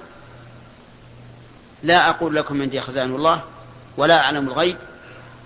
لا 1.83 2.11
أقول 2.11 2.37
لكم 2.37 2.63
عندي 2.63 2.81
خزائن 2.81 3.15
الله 3.15 3.43
ولا 3.97 4.21
أعلم 4.21 4.49
الغيب 4.49 4.77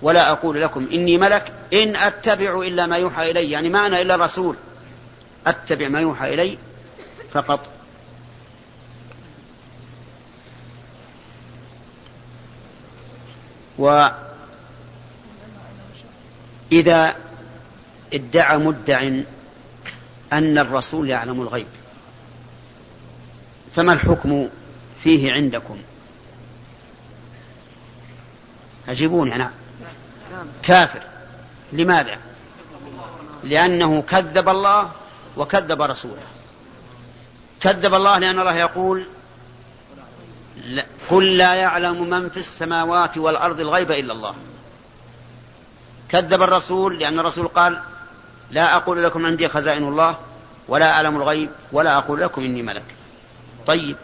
ولا 0.01 0.31
أقول 0.31 0.61
لكم 0.61 0.87
إني 0.91 1.17
ملك 1.17 1.53
إن 1.73 1.95
أتبع 1.95 2.61
إلا 2.61 2.85
ما 2.85 2.97
يوحى 2.97 3.31
إلي. 3.31 3.51
يعني 3.51 3.69
ما 3.69 3.85
أنا 3.85 4.01
إلا 4.01 4.15
رسول. 4.15 4.55
أتبع 5.47 5.87
ما 5.87 6.01
يوحى 6.01 6.33
إلي 6.33 6.57
فقط. 7.31 7.72
وإذا 13.77 14.15
ادعى 18.13 18.57
مدع 18.57 18.99
أن 20.33 20.57
الرسول 20.57 21.09
يعلم 21.09 21.41
الغيب 21.41 21.67
فما 23.75 23.93
الحكم 23.93 24.49
فيه 25.03 25.33
عندكم؟ 25.33 25.77
أجيبوني 28.87 29.35
أنا. 29.35 29.51
كافر. 30.63 31.01
لماذا؟ 31.73 32.17
لأنه 33.43 34.01
كذب 34.01 34.49
الله 34.49 34.91
وكذب 35.37 35.81
رسوله. 35.81 36.23
كذب 37.61 37.93
الله 37.93 38.17
لأن 38.17 38.39
الله 38.39 38.55
يقول 38.55 39.05
لا. 40.63 40.85
قل 41.09 41.37
لا 41.37 41.53
يعلم 41.53 42.09
من 42.09 42.29
في 42.29 42.37
السماوات 42.37 43.17
والأرض 43.17 43.59
الغيب 43.59 43.91
إلا 43.91 44.13
الله. 44.13 44.35
كذب 46.09 46.41
الرسول 46.41 46.99
لأن 46.99 47.19
الرسول 47.19 47.47
قال 47.47 47.79
لا 48.51 48.75
أقول 48.75 49.03
لكم 49.03 49.25
عندي 49.25 49.47
خزائن 49.49 49.83
الله 49.83 50.17
ولا 50.67 50.91
أعلم 50.91 51.15
الغيب 51.15 51.49
ولا 51.71 51.97
أقول 51.97 52.21
لكم 52.21 52.41
إني 52.41 52.61
ملك. 52.61 52.85
طيب. 53.67 53.95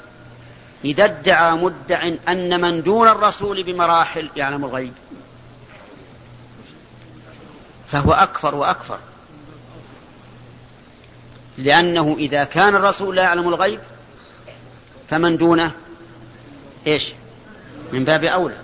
إذا 0.86 1.06
ادعى 1.06 1.56
مدع 1.56 2.10
أن 2.28 2.62
من 2.62 2.84
دون 2.84 3.08
الرسول 3.08 3.64
بمراحل 3.64 4.30
يعلم 4.36 4.66
الغيب. 4.66 4.94
فهو 7.92 8.12
أكفر 8.14 8.56
وأكفر. 8.56 9.00
لأنه 11.58 12.16
إذا 12.20 12.44
كان 12.44 12.76
الرسول 12.76 13.16
لا 13.16 13.24
يعلم 13.24 13.48
الغيب 13.48 13.80
فمن 15.10 15.38
دونه 15.38 15.72
إيش؟ 16.88 17.14
من 17.94 18.06
باب 18.06 18.24
أولى. 18.24 18.58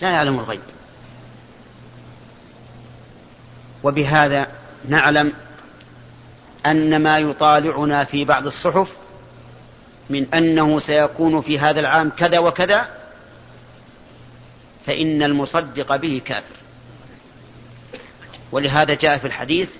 لا 0.00 0.10
يعلم 0.10 0.38
الغيب. 0.38 0.60
وبهذا 3.82 4.46
نعلم 4.88 5.32
أن 6.66 7.02
ما 7.02 7.18
يطالعنا 7.18 8.04
في 8.04 8.24
بعض 8.24 8.46
الصحف 8.46 8.88
من 10.10 10.34
أنه 10.34 10.78
سيكون 10.78 11.42
في 11.42 11.58
هذا 11.58 11.80
العام 11.80 12.10
كذا 12.10 12.38
وكذا 12.38 12.88
فإن 14.86 15.22
المصدق 15.22 15.96
به 15.96 16.20
كافر. 16.24 16.56
ولهذا 18.52 18.94
جاء 18.94 19.18
في 19.18 19.26
الحديث 19.26 19.70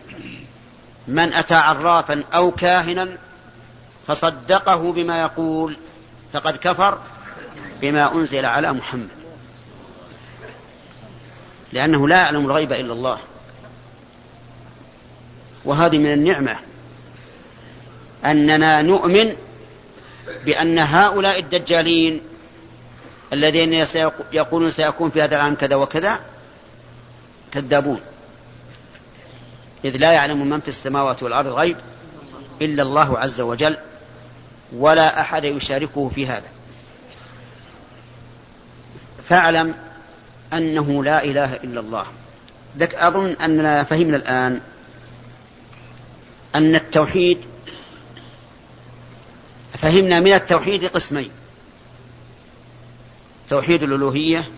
من 1.09 1.33
أتى 1.35 1.55
عرافا 1.55 2.23
أو 2.35 2.51
كاهنا 2.51 3.09
فصدقه 4.07 4.93
بما 4.93 5.21
يقول 5.21 5.77
فقد 6.33 6.57
كفر 6.57 6.99
بما 7.81 8.15
أنزل 8.15 8.45
على 8.45 8.73
محمد. 8.73 9.09
لأنه 11.73 12.09
لا 12.09 12.17
يعلم 12.17 12.47
الغيب 12.47 12.73
إلا 12.73 12.93
الله. 12.93 13.19
وهذه 15.65 15.99
من 15.99 16.13
النعمة 16.13 16.59
أننا 18.25 18.83
نؤمن 18.83 19.37
بأن 20.45 20.79
هؤلاء 20.79 21.39
الدجالين 21.39 22.21
الذين 23.33 23.87
يقولون 24.33 24.71
سيكون 24.71 25.11
في 25.11 25.23
هذا 25.23 25.37
العام 25.37 25.55
كذا 25.55 25.77
وكذا 25.77 26.19
كذابون. 27.53 28.01
إذ 29.85 29.97
لا 29.97 30.13
يعلم 30.13 30.51
من 30.51 30.61
في 30.61 30.69
السماوات 30.69 31.23
والأرض 31.23 31.47
غيب 31.47 31.77
إلا 32.63 32.83
الله 32.83 33.19
عز 33.19 33.41
وجل 33.41 33.77
ولا 34.73 35.21
أحد 35.21 35.45
يشاركه 35.45 36.09
في 36.09 36.27
هذا. 36.27 36.58
فاعلم 39.29 39.75
أنه 40.53 41.05
لا 41.05 41.25
إله 41.25 41.55
إلا 41.55 41.81
الله. 41.81 42.07
لك 42.77 42.95
أظن 42.95 43.31
أننا 43.31 43.85
فهمنا 43.85 44.17
الآن 44.17 44.61
أن 46.55 46.75
التوحيد 46.75 47.39
فهمنا 49.79 50.21
من 50.21 50.33
التوحيد 50.33 50.85
قسمين 50.85 51.31
توحيد 53.49 53.83
الألوهية 53.83 54.49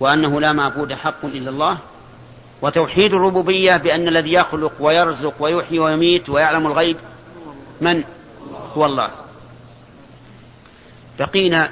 وأنه 0.00 0.40
لا 0.40 0.52
معبود 0.52 0.92
حق 0.92 1.24
إلا 1.24 1.50
الله 1.50 1.78
وتوحيد 2.62 3.14
الربوبية 3.14 3.76
بأن 3.76 4.08
الذي 4.08 4.32
يخلق 4.32 4.72
ويرزق 4.80 5.34
ويحيي 5.40 5.78
ويميت 5.78 6.28
ويعلم 6.28 6.66
الغيب 6.66 6.96
من؟ 7.80 8.04
هو 8.76 8.86
الله. 8.86 9.10
بقينا 11.18 11.70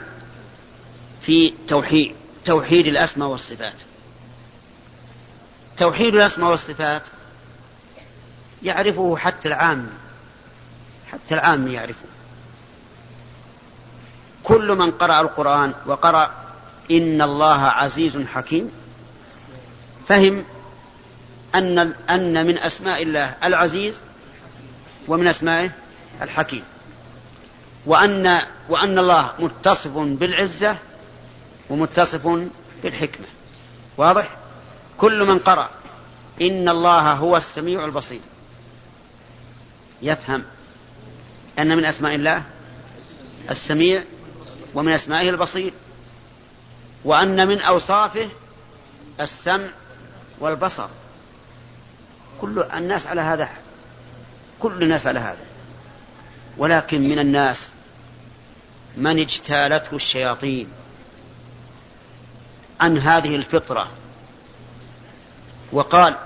في 1.29 1.53
توحيد 1.69 2.15
توحيد 2.45 2.87
الأسماء 2.87 3.29
والصفات. 3.29 3.75
توحيد 5.77 6.15
الأسماء 6.15 6.51
والصفات 6.51 7.03
يعرفه 8.63 9.17
حتى 9.17 9.49
العام 9.49 9.89
حتى 11.13 11.35
العام 11.35 11.69
يعرفه. 11.69 12.09
كل 14.43 14.77
من 14.77 14.91
قرأ 14.91 15.21
القرآن 15.21 15.75
وقرأ 15.87 16.31
إن 16.91 17.23
الله 17.23 17.61
عزيز 17.63 18.27
حكيم 18.27 18.71
فهم 20.09 20.45
أن 21.55 21.79
أن 22.11 22.47
من 22.47 22.59
أسماء 22.59 23.03
الله 23.03 23.35
العزيز 23.45 24.03
ومن 25.09 25.27
أسمائه 25.27 25.71
الحكيم. 26.23 26.65
وأن 27.87 28.41
وأن 28.69 28.99
الله 28.99 29.33
متصف 29.39 29.99
بالعزة 29.99 30.77
ومتصف 31.71 32.49
بالحكمة. 32.83 33.27
واضح؟ 33.97 34.37
كل 34.99 35.27
من 35.27 35.39
قرأ 35.39 35.71
إن 36.41 36.69
الله 36.69 37.13
هو 37.13 37.37
السميع 37.37 37.85
البصير. 37.85 38.21
يفهم 40.03 40.45
أن 41.59 41.77
من 41.77 41.85
أسماء 41.85 42.15
الله 42.15 42.43
السميع 43.51 44.03
ومن 44.75 44.93
أسمائه 44.93 45.31
البصير 45.31 45.73
وأن 47.05 47.49
من 47.49 47.61
أوصافه 47.61 48.29
السمع 49.21 49.71
والبصر. 50.41 50.89
كل 52.41 52.63
الناس 52.63 53.07
على 53.07 53.21
هذا 53.21 53.49
كل 54.59 54.83
الناس 54.83 55.07
على 55.07 55.21
هذا. 55.21 55.45
ولكن 56.59 57.09
من 57.09 57.19
الناس 57.19 57.73
من 58.97 59.19
اجتالته 59.19 59.97
الشياطين. 59.97 60.69
عن 62.81 62.99
هذه 62.99 63.37
الفطرة. 63.37 63.89
وقال 65.73 66.17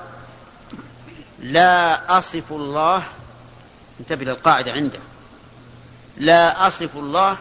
لا 1.41 2.19
أصف 2.19 2.53
الله 2.53 3.05
انتبه 4.01 4.25
للقاعدة 4.25 4.73
عنده. 4.73 4.99
لا 6.17 6.67
أصف 6.67 6.97
الله 6.97 7.39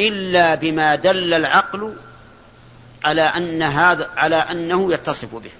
إلا 0.00 0.54
بما 0.54 0.94
دل 0.94 1.34
العقل 1.34 1.96
على 3.04 3.22
أن 3.22 3.62
هذا 3.62 4.10
على 4.16 4.36
أنه 4.36 4.92
يتصف 4.92 5.34
به. 5.34 5.50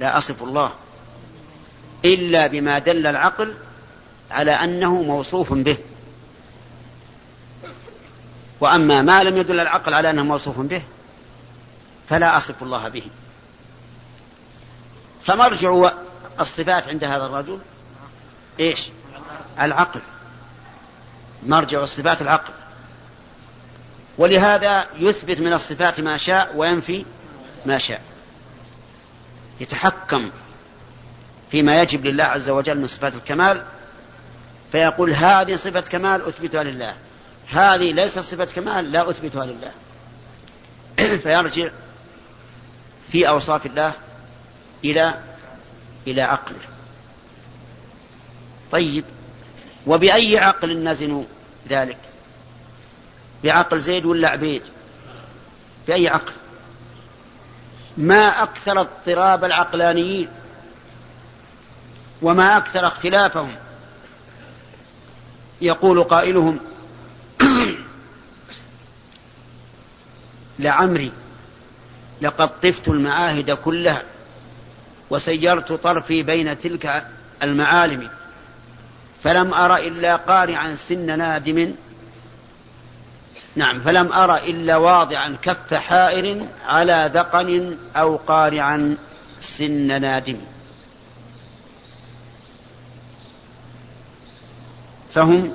لا 0.00 0.18
أصف 0.18 0.42
الله 0.42 0.72
إلا 2.04 2.46
بما 2.46 2.78
دل 2.78 3.06
العقل 3.06 3.54
على 4.30 4.50
أنه 4.52 5.02
موصوف 5.02 5.52
به. 5.52 5.76
وأما 8.60 9.02
ما 9.02 9.22
لم 9.22 9.36
يدل 9.36 9.60
العقل 9.60 9.94
على 9.94 10.10
أنه 10.10 10.22
موصوف 10.22 10.58
به 10.58 10.82
فلا 12.08 12.36
أصف 12.36 12.62
الله 12.62 12.88
به. 12.88 13.02
فمرجع 15.24 15.90
الصفات 16.40 16.88
عند 16.88 17.04
هذا 17.04 17.26
الرجل 17.26 17.58
إيش؟ 18.60 18.88
العقل. 19.60 20.00
مرجع 21.46 21.82
الصفات 21.82 22.22
العقل. 22.22 22.52
ولهذا 24.18 24.86
يثبت 24.98 25.40
من 25.40 25.52
الصفات 25.52 26.00
ما 26.00 26.16
شاء 26.16 26.56
وينفي 26.56 27.04
ما 27.66 27.78
شاء. 27.78 28.00
يتحكم 29.60 30.30
فيما 31.50 31.80
يجب 31.82 32.06
لله 32.06 32.24
عز 32.24 32.50
وجل 32.50 32.78
من 32.78 32.86
صفات 32.86 33.14
الكمال 33.14 33.62
فيقول 34.72 35.12
هذه 35.12 35.56
صفة 35.56 35.80
كمال 35.80 36.22
أثبتها 36.28 36.62
لله. 36.62 36.94
هذه 37.48 37.92
ليست 37.92 38.18
صفة 38.18 38.44
كمال 38.44 38.92
لا 38.92 39.10
أثبتها 39.10 39.46
لله. 39.46 39.72
فيرجع 41.22 41.70
في 43.12 43.28
أوصاف 43.28 43.66
الله 43.66 43.92
إلى 44.84 45.14
إلى 46.06 46.22
عقله. 46.22 46.58
طيب 48.72 49.04
وبأي 49.86 50.38
عقل 50.38 50.84
نزن 50.84 51.24
ذلك؟ 51.68 51.98
بعقل 53.44 53.80
زيد 53.80 54.06
ولا 54.06 54.28
عبيد؟ 54.28 54.62
بأي 55.86 56.08
عقل؟ 56.08 56.32
ما 57.96 58.42
أكثر 58.42 58.80
اضطراب 58.80 59.44
العقلانيين؟ 59.44 60.28
وما 62.22 62.56
أكثر 62.56 62.86
اختلافهم؟ 62.86 63.54
يقول 65.60 66.04
قائلهم 66.04 66.60
لعمري 70.58 71.12
لقد 72.22 72.60
طفت 72.60 72.88
المعاهد 72.88 73.50
كلها 73.50 74.02
وسيرت 75.10 75.72
طرفي 75.72 76.22
بين 76.22 76.58
تلك 76.58 77.06
المعالم 77.42 78.08
فلم 79.22 79.54
أر 79.54 79.76
إلا 79.76 80.16
قارعا 80.16 80.74
سن 80.74 81.18
نادم 81.18 81.74
نعم 83.56 83.80
فلم 83.80 84.12
أر 84.12 84.36
إلا 84.36 84.76
واضعا 84.76 85.36
كف 85.42 85.74
حائر 85.74 86.46
على 86.66 87.10
ذقن 87.14 87.76
أو 87.96 88.16
قارعا 88.16 88.96
سن 89.40 90.00
نادم. 90.00 90.38
فهم 95.14 95.52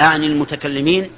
أعني 0.00 0.26
المتكلمين 0.26 1.10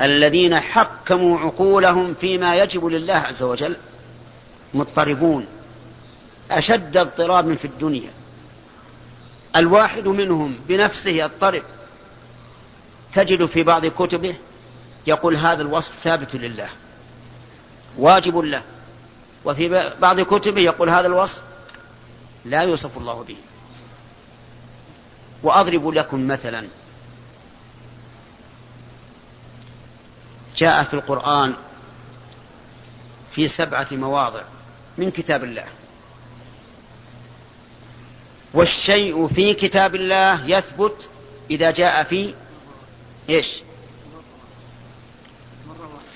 الذين 0.00 0.60
حكموا 0.60 1.38
عقولهم 1.38 2.14
فيما 2.14 2.56
يجب 2.56 2.86
لله 2.86 3.14
عز 3.14 3.42
وجل. 3.42 3.76
مضطربون. 4.74 5.46
أشد 6.50 6.96
اضطراب 6.96 7.54
في 7.54 7.64
الدنيا. 7.64 8.10
الواحد 9.56 10.08
منهم 10.08 10.58
بنفسه 10.68 11.10
يضطرب. 11.10 11.62
تجد 13.14 13.46
في 13.46 13.62
بعض 13.62 13.86
كتبه 13.86 14.34
يقول 15.06 15.36
هذا 15.36 15.62
الوصف 15.62 15.98
ثابت 16.02 16.34
لله. 16.34 16.68
واجب 17.98 18.38
له. 18.38 18.62
وفي 19.44 19.92
بعض 20.00 20.20
كتبه 20.20 20.60
يقول 20.60 20.90
هذا 20.90 21.06
الوصف 21.06 21.42
لا 22.44 22.62
يوصف 22.62 22.98
الله 22.98 23.24
به. 23.28 23.36
وأضرب 25.42 25.88
لكم 25.88 26.28
مثلا. 26.28 26.66
جاء 30.56 30.84
في 30.84 30.94
القرآن 30.94 31.54
في 33.34 33.48
سبعة 33.48 33.88
مواضع 33.92 34.42
من 34.98 35.10
كتاب 35.10 35.44
الله. 35.44 35.64
والشيء 38.54 39.28
في 39.28 39.54
كتاب 39.54 39.94
الله 39.94 40.46
يثبت 40.46 41.08
إذا 41.50 41.70
جاء 41.70 42.02
في 42.02 42.34
إيش؟ 43.28 43.60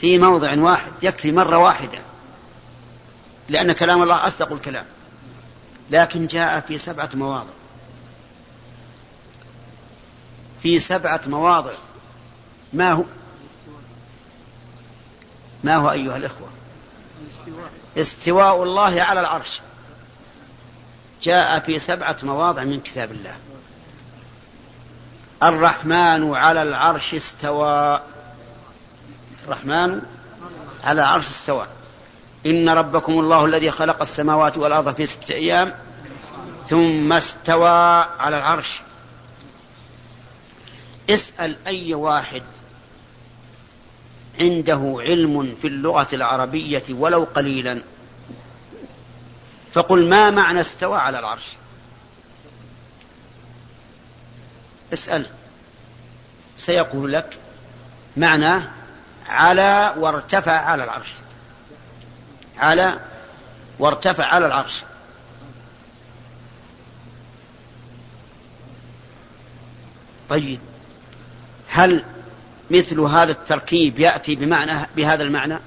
في 0.01 0.19
موضع 0.19 0.59
واحد 0.59 0.93
يكفي 1.03 1.33
مرة 1.33 1.59
واحدة. 1.59 1.99
لأن 3.49 3.73
كلام 3.73 4.03
الله 4.03 4.27
أصدق 4.27 4.53
الكلام. 4.53 4.87
لكن 5.91 6.27
جاء 6.27 6.61
في 6.61 6.79
سبعة 6.79 7.11
مواضع. 7.15 7.51
في 10.63 10.79
سبعة 10.79 11.21
مواضع. 11.27 11.73
ما 12.73 12.93
هو؟ 12.93 13.05
ما 15.65 15.77
هو 15.77 15.91
أيها 15.91 16.17
الإخوة؟ 16.17 16.49
استواء 17.97 18.63
الله 18.63 19.03
على 19.03 19.21
العرش. 19.21 19.61
جاء 21.23 21.59
في 21.59 21.79
سبعة 21.79 22.17
مواضع 22.23 22.65
من 22.65 22.81
كتاب 22.81 23.13
الله. 23.13 23.37
الرحمن 25.43 26.35
على 26.35 26.63
العرش 26.63 27.15
استوى. 27.15 28.01
الرحمن 29.45 30.03
على 30.85 31.03
العرش 31.03 31.29
استوى. 31.29 31.67
إن 32.47 32.69
ربكم 32.69 33.13
الله 33.13 33.45
الذي 33.45 33.71
خلق 33.71 34.03
السماوات 34.03 34.59
والأرض 34.59 34.95
في 34.95 35.07
ستة 35.07 35.35
أيام 35.35 35.75
ثم 36.69 37.13
استوى 37.13 38.07
على 38.19 38.39
العرش. 38.39 38.83
اسأل 41.11 41.57
أي 41.67 41.95
واحد 41.95 42.43
عنده 44.39 44.97
علم 45.01 45.55
في 45.55 45.67
اللغة 45.67 46.09
العربية 46.13 46.83
ولو 46.91 47.25
قليلا. 47.25 47.81
فقل 49.73 50.09
ما 50.09 50.31
معنى 50.31 50.61
استوى 50.61 50.99
على 50.99 51.19
العرش؟ 51.19 51.47
اسأل. 54.93 55.27
سيقول 56.57 57.13
لك 57.13 57.39
معناه 58.17 58.71
على 59.29 59.95
وارتفع 59.97 60.53
على 60.53 60.85
العرش. 60.85 61.15
على 62.59 63.01
وارتفع 63.79 64.25
على 64.25 64.47
العرش. 64.47 64.83
طيب. 70.29 70.61
هل 71.69 72.05
مثل 72.71 73.01
هذا 73.01 73.33
التركيب 73.33 73.99
يأتي 73.99 74.35
بمعنى 74.35 74.87
بهذا 74.97 75.23
المعنى؟ 75.23 75.59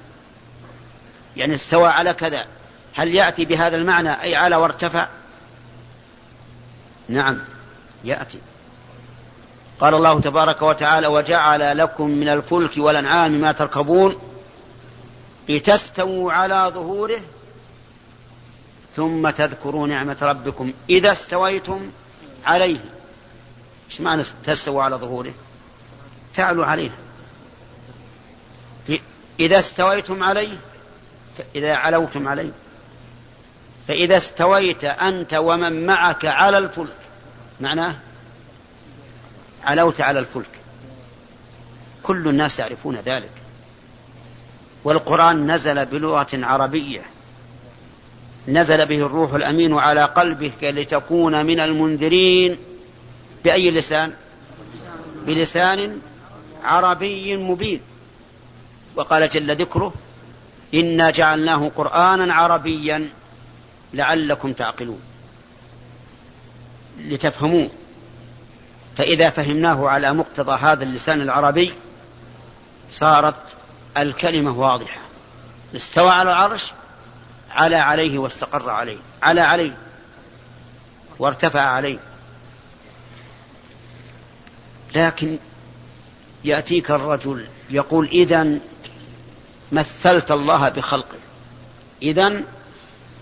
يعني 1.36 1.54
استوى 1.54 1.88
على 1.88 2.14
كذا. 2.14 2.46
هل 2.94 3.14
يأتي 3.14 3.44
بهذا 3.44 3.76
المعنى 3.76 4.22
أي 4.22 4.36
على 4.36 4.56
وارتفع؟ 4.56 5.08
نعم 7.08 7.40
يأتي. 8.04 8.38
قال 9.80 9.94
الله 9.94 10.20
تبارك 10.20 10.62
وتعالى 10.62 11.06
وجعل 11.06 11.78
لكم 11.78 12.10
من 12.10 12.28
الفلك 12.28 12.72
والأنعام 12.76 13.32
ما 13.32 13.52
تركبون 13.52 14.16
لتستووا 15.48 16.32
على 16.32 16.72
ظهوره 16.74 17.20
ثم 18.96 19.30
تذكروا 19.30 19.86
نعمة 19.86 20.16
ربكم 20.22 20.72
إذا 20.90 21.12
استويتم 21.12 21.90
عليه. 22.46 22.80
إيش 23.90 24.00
معنى 24.00 24.22
تستووا 24.44 24.82
على 24.82 24.96
ظهوره؟ 24.96 25.32
تعلوا 26.34 26.64
عليه. 26.66 26.90
إذا 29.40 29.58
استويتم 29.58 30.22
عليه 30.22 30.56
إذا 31.54 31.74
علوتم 31.74 32.28
عليه. 32.28 32.50
فإذا 33.88 34.16
استويت 34.16 34.84
أنت 34.84 35.34
ومن 35.34 35.86
معك 35.86 36.24
على 36.24 36.58
الفلك 36.58 36.96
معناه؟ 37.60 37.94
علوت 39.64 40.00
على 40.00 40.18
الفلك. 40.18 40.60
كل 42.02 42.28
الناس 42.28 42.58
يعرفون 42.58 42.96
ذلك. 42.96 43.30
والقرآن 44.84 45.52
نزل 45.54 45.86
بلغة 45.86 46.26
عربية. 46.32 47.02
نزل 48.48 48.86
به 48.86 49.06
الروح 49.06 49.34
الأمين 49.34 49.74
على 49.74 50.04
قلبك 50.04 50.64
لتكون 50.64 51.46
من 51.46 51.60
المنذرين. 51.60 52.56
بأي 53.44 53.70
لسان؟ 53.70 54.12
بلسان 55.26 56.00
عربي 56.64 57.36
مبين. 57.36 57.80
وقال 58.96 59.28
جل 59.28 59.56
ذكره 59.56 59.92
إنا 60.74 61.10
جعلناه 61.10 61.68
قرآنا 61.68 62.34
عربيا 62.34 63.08
لعلكم 63.94 64.52
تعقلون. 64.52 65.00
لتفهموه. 66.98 67.70
فإذا 68.96 69.30
فهمناه 69.30 69.88
على 69.88 70.12
مقتضى 70.12 70.58
هذا 70.60 70.84
اللسان 70.84 71.20
العربي 71.20 71.74
صارت 72.90 73.56
الكلمة 73.96 74.58
واضحة. 74.58 75.00
استوى 75.76 76.10
على 76.10 76.30
العرش 76.30 76.72
على 77.50 77.76
عليه 77.76 78.18
واستقر 78.18 78.70
عليه 78.70 78.98
على 79.22 79.40
عليه 79.40 79.76
وارتفع 81.18 81.60
عليه. 81.60 81.98
لكن 84.94 85.38
يأتيك 86.44 86.90
الرجل 86.90 87.46
يقول 87.70 88.06
إذا 88.06 88.58
مثلت 89.72 90.30
الله 90.30 90.68
بخلقه. 90.68 91.18
إذا 92.02 92.42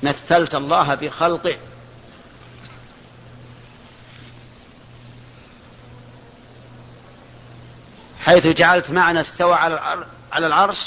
مثلت 0.02 0.54
الله 0.54 0.94
بخلقه. 0.94 1.56
حيث 8.20 8.46
جعلت 8.46 8.90
معنى 8.90 9.20
استوى 9.20 9.54
على 10.32 10.46
العرش 10.46 10.86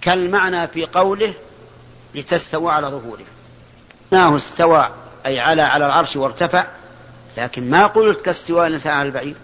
كالمعنى 0.00 0.68
في 0.68 0.86
قوله 0.86 1.34
لتستوى 2.14 2.72
على 2.72 2.86
ظهوره. 2.86 3.24
معناه 4.12 4.36
استوى؟ 4.36 4.90
أي 5.26 5.40
على 5.40 5.62
على 5.62 5.86
العرش 5.86 6.16
وارتفع 6.16 6.66
لكن 7.36 7.70
ما 7.70 7.86
قلت 7.86 8.20
كاستواء 8.20 8.66
الإنسان 8.66 8.92
على 8.92 9.06
البعير. 9.08 9.36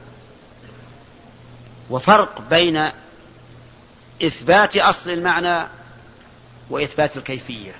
وفرق 1.91 2.43
بين 2.51 2.91
إثبات 4.23 4.77
أصل 4.77 5.11
المعنى 5.11 5.67
وإثبات 6.71 7.17
الكيفية. 7.17 7.73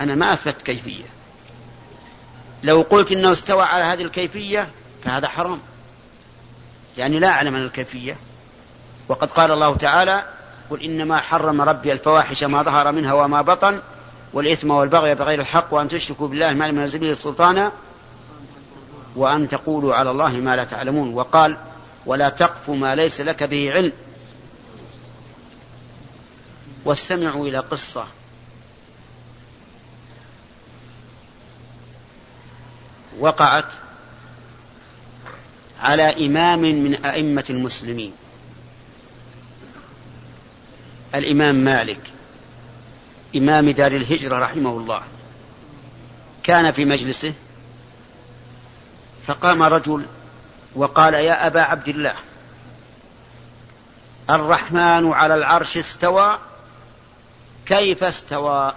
أنا 0.00 0.14
ما 0.14 0.32
أثبت 0.32 0.62
كيفية. 0.62 1.04
لو 2.62 2.82
قلت 2.82 3.12
إنه 3.12 3.32
استوى 3.32 3.62
على 3.62 3.84
هذه 3.84 4.02
الكيفية 4.02 4.68
فهذا 5.04 5.28
حرام. 5.28 5.60
يعني 6.96 7.18
لا 7.18 7.28
أعلم 7.28 7.56
عن 7.56 7.62
الكيفية. 7.62 8.16
وقد 9.08 9.30
قال 9.30 9.50
الله 9.50 9.76
تعالى 9.76 10.24
قل 10.70 10.82
إنما 10.82 11.20
حرم 11.20 11.60
ربي 11.60 11.92
الفواحش 11.92 12.44
ما 12.44 12.62
ظهر 12.62 12.92
منها 12.92 13.12
وما 13.12 13.42
بطن 13.42 13.80
والإثم 14.32 14.70
والبغي 14.70 15.14
بغير 15.14 15.40
الحق 15.40 15.74
وأن 15.74 15.88
تشركوا 15.88 16.28
بالله 16.28 16.52
ما 16.52 16.64
لم 16.64 16.80
ينزل 16.80 16.98
به 16.98 17.14
سلطانا 17.14 17.72
وأن 19.16 19.48
تقولوا 19.48 19.94
على 19.94 20.10
الله 20.10 20.30
ما 20.30 20.56
لا 20.56 20.64
تعلمون. 20.64 21.14
وقال 21.14 21.56
ولا 22.06 22.28
تقف 22.28 22.70
ما 22.70 22.94
ليس 22.94 23.20
لك 23.20 23.42
به 23.42 23.72
علم. 23.72 23.92
واستمعوا 26.84 27.48
إلى 27.48 27.58
قصة. 27.58 28.06
وقعت 33.18 33.72
على 35.80 36.26
إمام 36.26 36.60
من 36.60 37.04
أئمة 37.04 37.44
المسلمين. 37.50 38.12
الإمام 41.14 41.54
مالك 41.54 42.00
إمام 43.36 43.70
دار 43.70 43.92
الهجرة 43.92 44.38
رحمه 44.38 44.70
الله. 44.70 45.02
كان 46.42 46.72
في 46.72 46.84
مجلسه 46.84 47.34
فقام 49.26 49.62
رجل 49.62 50.04
وقال 50.74 51.14
يا 51.14 51.46
أبا 51.46 51.62
عبد 51.62 51.88
الله 51.88 52.14
الرحمن 54.30 55.12
على 55.12 55.34
العرش 55.34 55.76
استوى 55.76 56.38
كيف 57.66 58.04
استوى؟ 58.04 58.74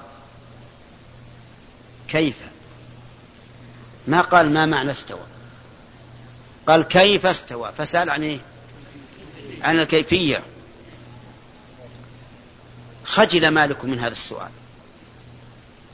كيف؟ 2.07 2.35
ما 4.07 4.21
قال 4.21 4.53
ما 4.53 4.65
معنى 4.65 4.91
استوى. 4.91 5.25
قال 6.67 6.83
كيف 6.83 7.25
استوى؟ 7.25 7.71
فسأل 7.77 8.09
عن 8.09 8.23
إيه؟ 8.23 8.39
عن 9.61 9.79
الكيفية. 9.79 10.43
خجل 13.05 13.47
مالك 13.47 13.85
من 13.85 13.99
هذا 13.99 14.11
السؤال 14.11 14.51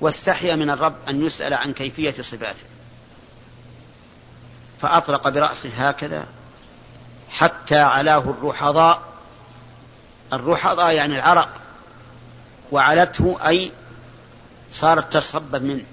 واستحيا 0.02 0.56
من 0.56 0.70
الرب 0.70 0.96
أن 1.10 1.26
يسأل 1.26 1.54
عن 1.54 1.74
كيفية 1.74 2.22
صفاته. 2.22 2.64
فأطلق 4.84 5.30
برأسه 5.30 5.70
هكذا 5.90 6.26
حتى 7.30 7.78
علاه 7.80 8.20
الرحضاء. 8.20 9.02
الرحضاء 10.34 10.92
يعني 10.94 11.16
العرق 11.16 11.50
وعلته 12.72 13.38
أي 13.48 13.72
صارت 14.72 15.14
تصبب 15.14 15.64
من 15.64 15.84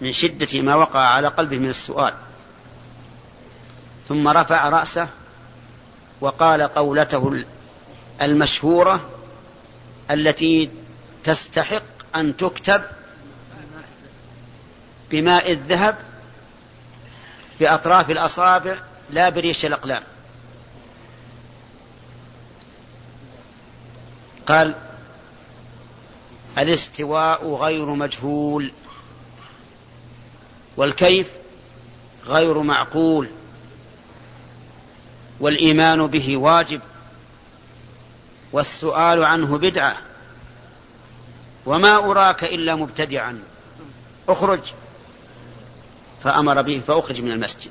من 0.00 0.12
شدة 0.12 0.60
ما 0.60 0.74
وقع 0.74 1.00
على 1.00 1.28
قلبه 1.28 1.58
من 1.58 1.70
السؤال. 1.70 2.14
ثم 4.08 4.28
رفع 4.28 4.68
رأسه 4.68 5.08
وقال 6.20 6.62
قولته 6.62 7.44
المشهورة 8.22 9.00
التي 10.10 10.70
تستحق 11.24 11.82
أن 12.16 12.36
تكتب 12.36 12.82
بماء 15.10 15.52
الذهب 15.52 15.96
بأطراف 17.60 18.10
الأصابع 18.10 18.78
لا 19.10 19.28
بريش 19.28 19.64
الأقلام. 19.64 20.02
قال 24.46 24.74
الاستواء 26.58 27.54
غير 27.54 27.86
مجهول 27.86 28.72
والكيف 30.76 31.28
غير 32.26 32.58
معقول 32.62 33.28
والإيمان 35.40 36.06
به 36.06 36.36
واجب 36.36 36.80
والسؤال 38.52 39.24
عنه 39.24 39.58
بدعة 39.58 39.96
وما 41.66 42.10
أراك 42.10 42.44
إلا 42.44 42.74
مبتدعا. 42.74 43.42
اخرج. 44.28 44.72
فأمر 46.24 46.62
به 46.62 46.82
فأخرج 46.86 47.20
من 47.20 47.32
المسجد. 47.32 47.70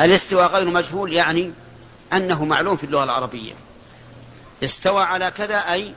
الاستواء 0.00 0.46
غير 0.46 0.68
مجهول 0.68 1.12
يعني 1.12 1.52
أنه 2.12 2.44
معلوم 2.44 2.76
في 2.76 2.84
اللغة 2.84 3.04
العربية. 3.04 3.52
استوى 4.64 5.02
على 5.02 5.30
كذا 5.30 5.72
أي 5.72 5.94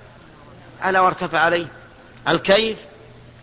على 0.82 1.00
وارتفع 1.00 1.40
عليه. 1.40 1.68
الكيف 2.28 2.78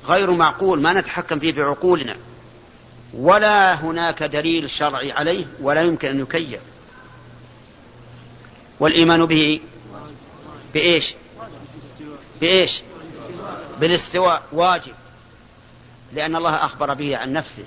غير 0.06 0.30
معقول 0.30 0.80
ما 0.80 0.92
نتحكم 0.92 1.38
فيه 1.38 1.52
بعقولنا. 1.52 2.16
ولا 3.14 3.74
هناك 3.74 4.22
دليل 4.22 4.70
شرعي 4.70 5.12
عليه 5.12 5.46
ولا 5.60 5.82
يمكن 5.82 6.08
أن 6.08 6.20
يكيف. 6.20 6.60
والإيمان 8.80 9.26
به 9.26 9.60
بإيش؟ 10.74 11.14
بإيش؟ 12.40 12.82
بالاستواء. 13.80 14.42
واجب. 14.52 14.94
لأن 16.12 16.36
الله 16.36 16.54
أخبر 16.54 16.94
به 16.94 17.16
عن 17.16 17.32
نفسه. 17.32 17.64